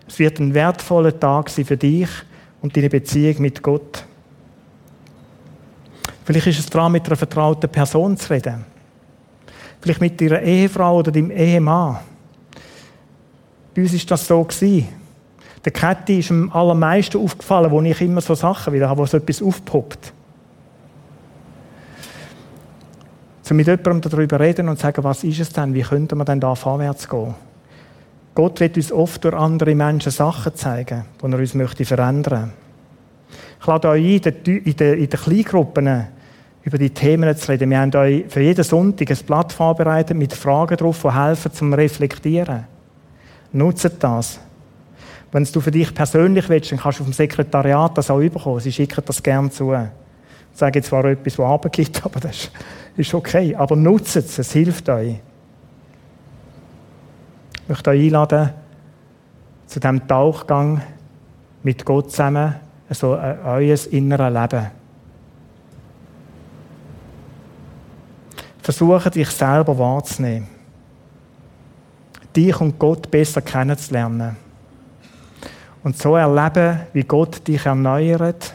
Es 0.08 0.18
wird 0.18 0.38
ein 0.38 0.54
wertvoller 0.54 1.18
Tag 1.18 1.50
sein 1.50 1.64
für 1.64 1.76
dich 1.76 2.08
und 2.62 2.76
deine 2.76 2.88
Beziehung 2.88 3.42
mit 3.42 3.62
Gott. 3.62 4.04
Vielleicht 6.24 6.46
ist 6.46 6.60
es 6.60 6.66
dran, 6.66 6.92
mit 6.92 7.06
einer 7.06 7.16
vertrauten 7.16 7.70
Person 7.70 8.16
zu 8.16 8.32
reden. 8.32 8.64
Vielleicht 9.80 10.00
mit 10.00 10.18
deiner 10.18 10.40
Ehefrau 10.40 10.98
oder 10.98 11.12
deinem 11.12 11.30
Ehemann. 11.30 11.98
Bei 13.74 13.82
uns 13.82 13.92
war 13.92 14.00
das 14.08 14.26
so. 14.26 14.42
Gewesen. 14.42 15.03
Der 15.64 15.72
Kette 15.72 16.12
ist 16.12 16.30
am 16.30 16.50
allermeisten 16.52 17.18
aufgefallen, 17.18 17.70
wo 17.70 17.80
ich 17.80 18.00
immer 18.00 18.20
so 18.20 18.34
Sachen 18.34 18.72
wieder 18.72 18.88
habe, 18.88 19.00
wo 19.00 19.06
so 19.06 19.16
etwas 19.16 19.42
aufpoppt. 19.42 20.12
So 23.42 23.54
mit 23.54 23.66
jemandem 23.66 24.00
darüber 24.00 24.40
reden 24.40 24.68
und 24.68 24.78
sagen, 24.78 25.04
was 25.04 25.24
ist 25.24 25.40
es 25.40 25.50
denn, 25.50 25.74
wie 25.74 25.82
könnte 25.82 26.16
man 26.16 26.26
denn 26.26 26.40
da 26.40 26.54
vorwärts 26.54 27.08
gehen? 27.08 27.34
Gott 28.34 28.60
wird 28.60 28.76
uns 28.76 28.90
oft 28.90 29.22
durch 29.24 29.34
andere 29.34 29.74
Menschen 29.74 30.10
Sachen 30.10 30.54
zeigen, 30.54 31.04
die 31.22 31.32
er 31.32 31.38
uns 31.38 31.54
möchte 31.54 31.84
verändern. 31.84 32.52
Ich 33.60 33.66
lade 33.66 33.88
euch 33.88 34.26
ein, 34.26 34.34
in 34.44 34.76
den, 34.76 34.94
in 34.98 35.08
den 35.08 35.20
Kleingruppen 35.20 36.06
über 36.62 36.78
die 36.78 36.90
Themen 36.90 37.36
zu 37.36 37.52
reden. 37.52 37.70
Wir 37.70 37.78
haben 37.78 37.94
euch 37.94 38.24
für 38.28 38.40
jeden 38.40 38.64
Sonntag 38.64 39.10
ein 39.10 39.26
Blatt 39.26 39.52
vorbereitet 39.52 40.16
mit 40.16 40.32
Fragen 40.32 40.76
drauf, 40.76 41.02
die 41.02 41.14
helfen 41.14 41.52
zum 41.52 41.72
Reflektieren. 41.74 42.64
Nutze 43.52 43.90
das. 43.90 44.40
Wenn 45.34 45.42
du 45.42 45.60
für 45.60 45.72
dich 45.72 45.92
persönlich 45.92 46.48
willst, 46.48 46.70
dann 46.70 46.78
kannst 46.78 47.00
du 47.00 47.02
dem 47.02 47.12
Sekretariat 47.12 47.98
das 47.98 48.08
auch 48.08 48.20
überkommen. 48.20 48.60
Sie 48.60 48.70
schicken 48.70 49.02
das 49.04 49.20
gerne 49.20 49.50
zu. 49.50 49.72
Ich 49.72 50.58
sage 50.58 50.78
jetzt 50.78 50.88
zwar 50.88 51.04
etwas, 51.06 51.36
was 51.36 51.44
Arbeit 51.44 51.72
gibt, 51.72 52.02
aber 52.04 52.20
das 52.20 52.52
ist 52.96 53.12
okay. 53.12 53.56
Aber 53.56 53.74
nutze 53.74 54.20
es, 54.20 54.38
es 54.38 54.52
hilft 54.52 54.88
euch. 54.88 55.16
Ich 57.62 57.68
möchte 57.68 57.90
euch 57.90 58.04
einladen, 58.04 58.50
zu 59.66 59.80
diesem 59.80 60.06
Tauchgang 60.06 60.80
mit 61.64 61.84
Gott 61.84 62.12
zusammen, 62.12 62.54
also 62.88 63.16
euer 63.16 63.78
inneres 63.90 64.32
Leben. 64.32 64.70
Versuche 68.62 69.10
dich 69.10 69.30
selber 69.30 69.76
wahrzunehmen 69.76 70.46
dich 72.34 72.60
und 72.60 72.78
Gott 72.78 73.10
besser 73.10 73.40
kennenzulernen. 73.42 74.43
Und 75.84 75.98
so 75.98 76.16
erleben, 76.16 76.80
wie 76.94 77.04
Gott 77.04 77.46
dich 77.46 77.66
erneuert. 77.66 78.54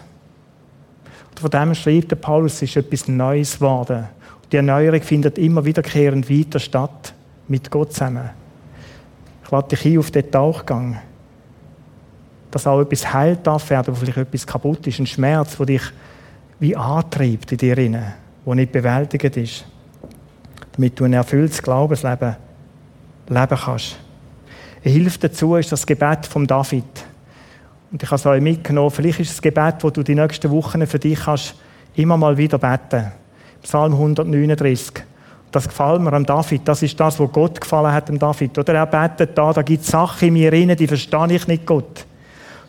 Und 1.30 1.40
von 1.40 1.50
dem 1.52 1.76
schreibt 1.76 2.12
der 2.12 2.16
Paulus, 2.18 2.56
es 2.56 2.64
ist 2.64 2.78
etwas 2.78 3.08
Neues 3.08 3.56
geworden. 3.56 4.08
Die 4.52 4.58
Erneuerung 4.58 5.02
findet 5.02 5.38
immer 5.38 5.64
wiederkehrend 5.64 6.30
weiter 6.30 6.60
statt, 6.60 7.14
mit 7.48 7.70
Gott 7.70 7.94
zusammen. 7.94 8.32
Ich 9.44 9.52
lade 9.52 9.68
dich 9.70 9.86
ein 9.86 10.00
auf 10.00 10.10
den 10.10 10.30
Tauchgang. 10.32 11.00
Dass 12.50 12.66
auch 12.66 12.82
etwas 12.82 13.14
heilt 13.14 13.46
darf 13.46 13.70
werden, 13.70 13.94
wo 13.94 14.00
vielleicht 14.00 14.18
etwas 14.18 14.48
kaputt 14.48 14.88
ist, 14.88 15.00
ein 15.00 15.06
Schmerz, 15.06 15.56
der 15.58 15.66
dich 15.68 15.84
wie 16.60 16.76
antreibt 16.76 17.52
in 17.52 17.58
dir 17.60 17.78
rein, 17.78 18.14
wo 18.44 18.56
nicht 18.56 18.72
bewältigt 18.72 19.38
ist. 19.38 19.66
Damit 20.72 21.00
du 21.00 21.06
ein 21.06 21.14
erfülltes 21.14 21.62
Glaubensleben 21.62 22.36
leben 23.28 23.58
kannst. 23.58 23.98
Hilfe 24.82 25.20
dazu 25.20 25.56
ist 25.56 25.72
das 25.72 25.86
Gebet 25.86 26.26
von 26.26 26.48
David. 26.48 26.84
Und 27.92 28.04
ich 28.04 28.10
habe 28.10 28.16
es 28.18 28.26
euch 28.26 28.42
mitgenommen. 28.42 28.92
Vielleicht 28.92 29.20
ist 29.20 29.30
es 29.30 29.36
das 29.36 29.42
Gebet, 29.42 29.76
wo 29.82 29.90
du 29.90 30.04
die 30.04 30.16
nächsten 30.16 30.52
Wochen 30.52 30.86
für 30.86 31.00
dich 31.00 31.20
kannst, 31.20 31.56
immer 31.96 32.18
mal 32.18 32.38
wieder 32.38 32.58
beten. 32.58 33.12
Psalm 33.64 33.94
139. 33.94 35.04
Das 35.52 35.68
gefällt 35.68 36.02
mir 36.02 36.14
am 36.14 36.26
David. 36.26 36.62
Das 36.66 36.84
ist 36.84 37.00
das, 37.00 37.20
was 37.20 37.32
Gott 37.32 37.60
gefallen 37.60 37.92
hat 37.92 38.10
am 38.10 38.20
David. 38.20 38.58
Oder 38.58 38.76
er 38.76 38.86
betet 38.86 39.36
da, 39.36 39.52
da 39.52 39.64
gibt 39.64 39.84
es 39.84 39.90
Sachen 39.90 40.28
in 40.28 40.34
mir 40.36 40.54
rein, 40.54 40.76
die 40.78 40.88
verstehe 40.88 41.34
ich 41.34 41.48
nicht, 41.48 41.66
Gott. 41.66 42.06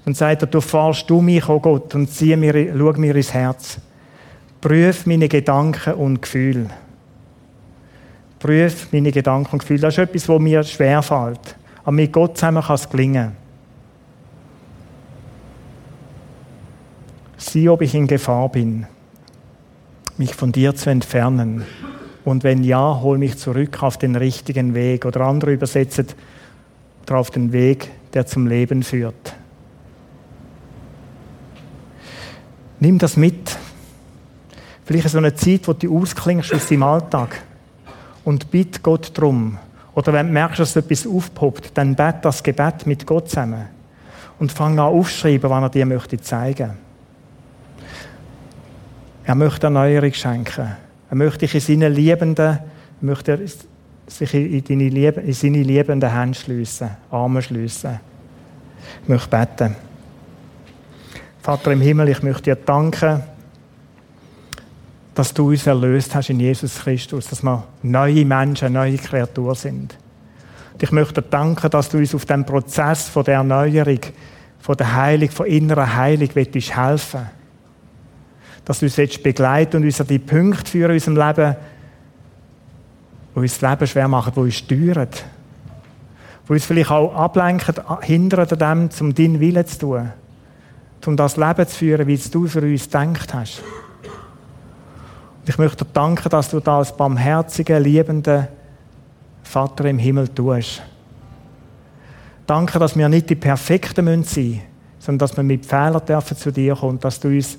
Und 0.06 0.16
sagt 0.16 0.42
er, 0.42 0.46
du 0.46 0.62
fahrst 0.62 1.08
du 1.10 1.20
mich, 1.20 1.46
oh 1.46 1.60
Gott, 1.60 1.94
und 1.94 2.10
zieh 2.10 2.34
mir, 2.36 2.74
schau 2.76 2.92
mir 2.92 3.14
ins 3.14 3.34
Herz. 3.34 3.78
Prüf 4.62 5.04
meine 5.04 5.28
Gedanken 5.28 5.94
und 5.94 6.22
Gefühle. 6.22 6.66
Prüf 8.38 8.88
meine 8.92 9.12
Gedanken 9.12 9.52
und 9.52 9.58
Gefühle. 9.58 9.80
Das 9.80 9.94
ist 9.94 9.98
etwas, 9.98 10.28
was 10.28 10.40
mir 10.40 10.62
schwerfällt. 10.62 11.56
Aber 11.82 11.92
mit 11.92 12.10
Gott 12.10 12.38
zusammen 12.38 12.62
kann 12.62 12.74
es 12.74 12.88
gelingen. 12.88 13.39
Sieh, 17.41 17.70
ob 17.70 17.80
ich 17.80 17.95
in 17.95 18.07
Gefahr 18.07 18.51
bin, 18.51 18.86
mich 20.18 20.34
von 20.34 20.53
dir 20.53 20.74
zu 20.74 20.91
entfernen. 20.91 21.64
Und 22.22 22.45
wenn 22.45 22.62
ja, 22.62 23.01
hol 23.01 23.16
mich 23.16 23.38
zurück 23.38 23.82
auf 23.82 23.97
den 23.97 24.14
richtigen 24.14 24.74
Weg. 24.74 25.07
Oder 25.07 25.22
andere 25.22 25.55
übersetzen, 25.55 26.07
auf 27.11 27.30
den 27.30 27.53
Weg, 27.53 27.91
der 28.12 28.26
zum 28.26 28.47
Leben 28.47 28.82
führt. 28.82 29.34
Nimm 32.78 32.99
das 32.99 33.16
mit. 33.16 33.57
Vielleicht 34.84 35.09
so 35.09 35.18
eine 35.18 35.34
Zeit, 35.34 35.66
wo 35.66 35.72
du 35.72 35.99
ausklingst 35.99 36.55
aus 36.55 36.68
deinem 36.68 36.82
Alltag 36.84 37.43
und 38.22 38.51
bitte 38.51 38.80
Gott 38.80 39.11
drum. 39.18 39.59
Oder 39.95 40.12
wenn 40.12 40.26
du 40.26 40.32
merkst, 40.34 40.61
dass 40.61 40.76
etwas 40.76 41.07
aufpoppt, 41.07 41.72
dann 41.74 41.97
bet 41.97 42.16
das 42.22 42.43
Gebet 42.43 42.86
mit 42.86 43.07
Gott 43.07 43.30
zusammen. 43.30 43.64
Und 44.38 44.53
fang 44.53 44.78
an 44.78 44.86
aufschreiben, 44.86 45.51
was 45.51 45.62
er 45.62 45.70
dir 45.70 45.86
möchte 45.86 46.20
zeigen. 46.20 46.78
Er 49.31 49.37
möchte 49.37 49.68
Erneuerung 49.68 50.12
schenken. 50.12 50.74
Er 51.09 51.16
möchte 51.16 51.47
dich 51.47 51.55
in 51.55 51.61
seine 51.61 51.89
liebenden, 51.89 52.59
möchte 53.01 53.39
sich 54.09 54.35
in, 54.35 54.64
deine 54.64 54.89
Liebe, 54.89 55.20
in 55.20 55.33
seine 55.33 55.62
liebenden 55.62 56.12
Hände 56.12 56.37
schliessen, 56.37 56.91
Arme 57.12 57.41
schliessen. 57.41 58.01
Ich 59.05 59.09
möchte 59.09 59.28
beten. 59.28 59.76
Vater 61.43 61.70
im 61.70 61.81
Himmel, 61.81 62.09
ich 62.09 62.24
möchte 62.24 62.43
dir 62.43 62.57
danken, 62.57 63.22
dass 65.14 65.33
du 65.33 65.51
uns 65.51 65.64
erlöst 65.64 66.12
hast 66.12 66.31
in 66.31 66.41
Jesus 66.41 66.81
Christus, 66.81 67.28
dass 67.28 67.45
wir 67.45 67.62
neue 67.85 68.24
Menschen, 68.24 68.72
neue 68.72 68.97
Kreaturen 68.97 69.55
sind. 69.55 69.97
Und 70.72 70.83
ich 70.83 70.91
möchte 70.91 71.22
dir 71.22 71.28
danken, 71.28 71.70
dass 71.70 71.89
du 71.89 71.99
uns 71.99 72.16
auf 72.16 72.24
dem 72.24 72.45
Prozess 72.45 73.09
von 73.09 73.22
der 73.22 73.35
Erneuerung, 73.35 74.01
von 74.59 74.76
der 74.76 74.93
Heilung, 74.93 75.31
von 75.31 75.47
innerer 75.47 75.95
Heilung 75.95 76.31
willst 76.35 76.76
helfen. 76.76 77.39
Dass 78.70 78.78
du 78.78 78.86
uns 78.86 79.18
begleiten 79.18 79.78
und 79.78 79.82
uns 79.82 80.00
an 80.00 80.06
die 80.06 80.20
Punkte 80.20 80.70
führen 80.70 80.90
in 80.90 80.98
unserem 80.98 81.16
Leben, 81.16 81.56
die 83.34 83.38
uns 83.40 83.58
das 83.58 83.68
Leben 83.68 83.86
schwer 83.88 84.06
machen, 84.06 84.32
die 84.32 84.38
uns 84.38 84.54
steuern. 84.54 85.08
Die 86.46 86.52
uns 86.52 86.64
vielleicht 86.66 86.92
auch 86.92 87.12
ablenken, 87.16 87.74
hindern 88.02 88.46
an 88.48 88.88
dem, 88.88 88.90
um 89.00 89.12
deinen 89.12 89.40
Willen 89.40 89.66
zu 89.66 89.78
tun 89.80 90.12
um 91.04 91.16
das 91.16 91.36
Leben 91.36 91.66
zu 91.66 91.78
führen, 91.78 92.06
wie 92.06 92.16
du 92.16 92.46
für 92.46 92.62
uns 92.62 92.84
gedacht 92.84 93.34
hast. 93.34 93.60
Und 95.40 95.48
ich 95.48 95.58
möchte 95.58 95.84
dir 95.84 95.90
danken, 95.92 96.28
dass 96.28 96.50
du 96.50 96.60
das 96.60 96.88
als 96.90 96.96
barmherziger, 96.96 97.80
liebender 97.80 98.46
Vater 99.42 99.86
im 99.86 99.98
Himmel 99.98 100.28
tust. 100.28 100.80
Danke, 102.46 102.78
dass 102.78 102.96
wir 102.96 103.08
nicht 103.08 103.30
die 103.30 103.34
Perfekten 103.34 104.06
sein 104.06 104.18
müssen, 104.20 104.60
sondern 105.00 105.18
dass 105.18 105.36
wir 105.36 105.42
mit 105.42 105.66
Fehlern 105.66 106.06
dürfen 106.06 106.36
zu 106.36 106.52
dir 106.52 106.76
kommen, 106.76 107.00
dass 107.00 107.18
du 107.18 107.26
uns 107.26 107.58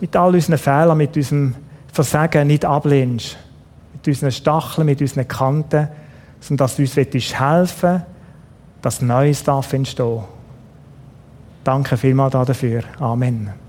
mit 0.00 0.16
all 0.16 0.34
unseren 0.34 0.58
Fehlern, 0.58 0.98
mit 0.98 1.16
unserem 1.16 1.54
Versagen 1.92 2.46
nicht 2.46 2.64
ablehnst, 2.64 3.36
mit 3.92 4.06
unseren 4.06 4.32
Stacheln, 4.32 4.86
mit 4.86 5.00
unseren 5.00 5.28
Kanten, 5.28 5.88
sondern 6.40 6.64
dass 6.66 6.76
du 6.76 6.82
uns 6.82 6.96
helfen 6.96 7.90
willst, 7.90 8.06
dass 8.82 9.00
Neues 9.00 9.42
darf 9.44 9.72
Danke 11.64 11.96
vielmals 11.96 12.32
dafür. 12.32 12.82
Amen. 13.00 13.63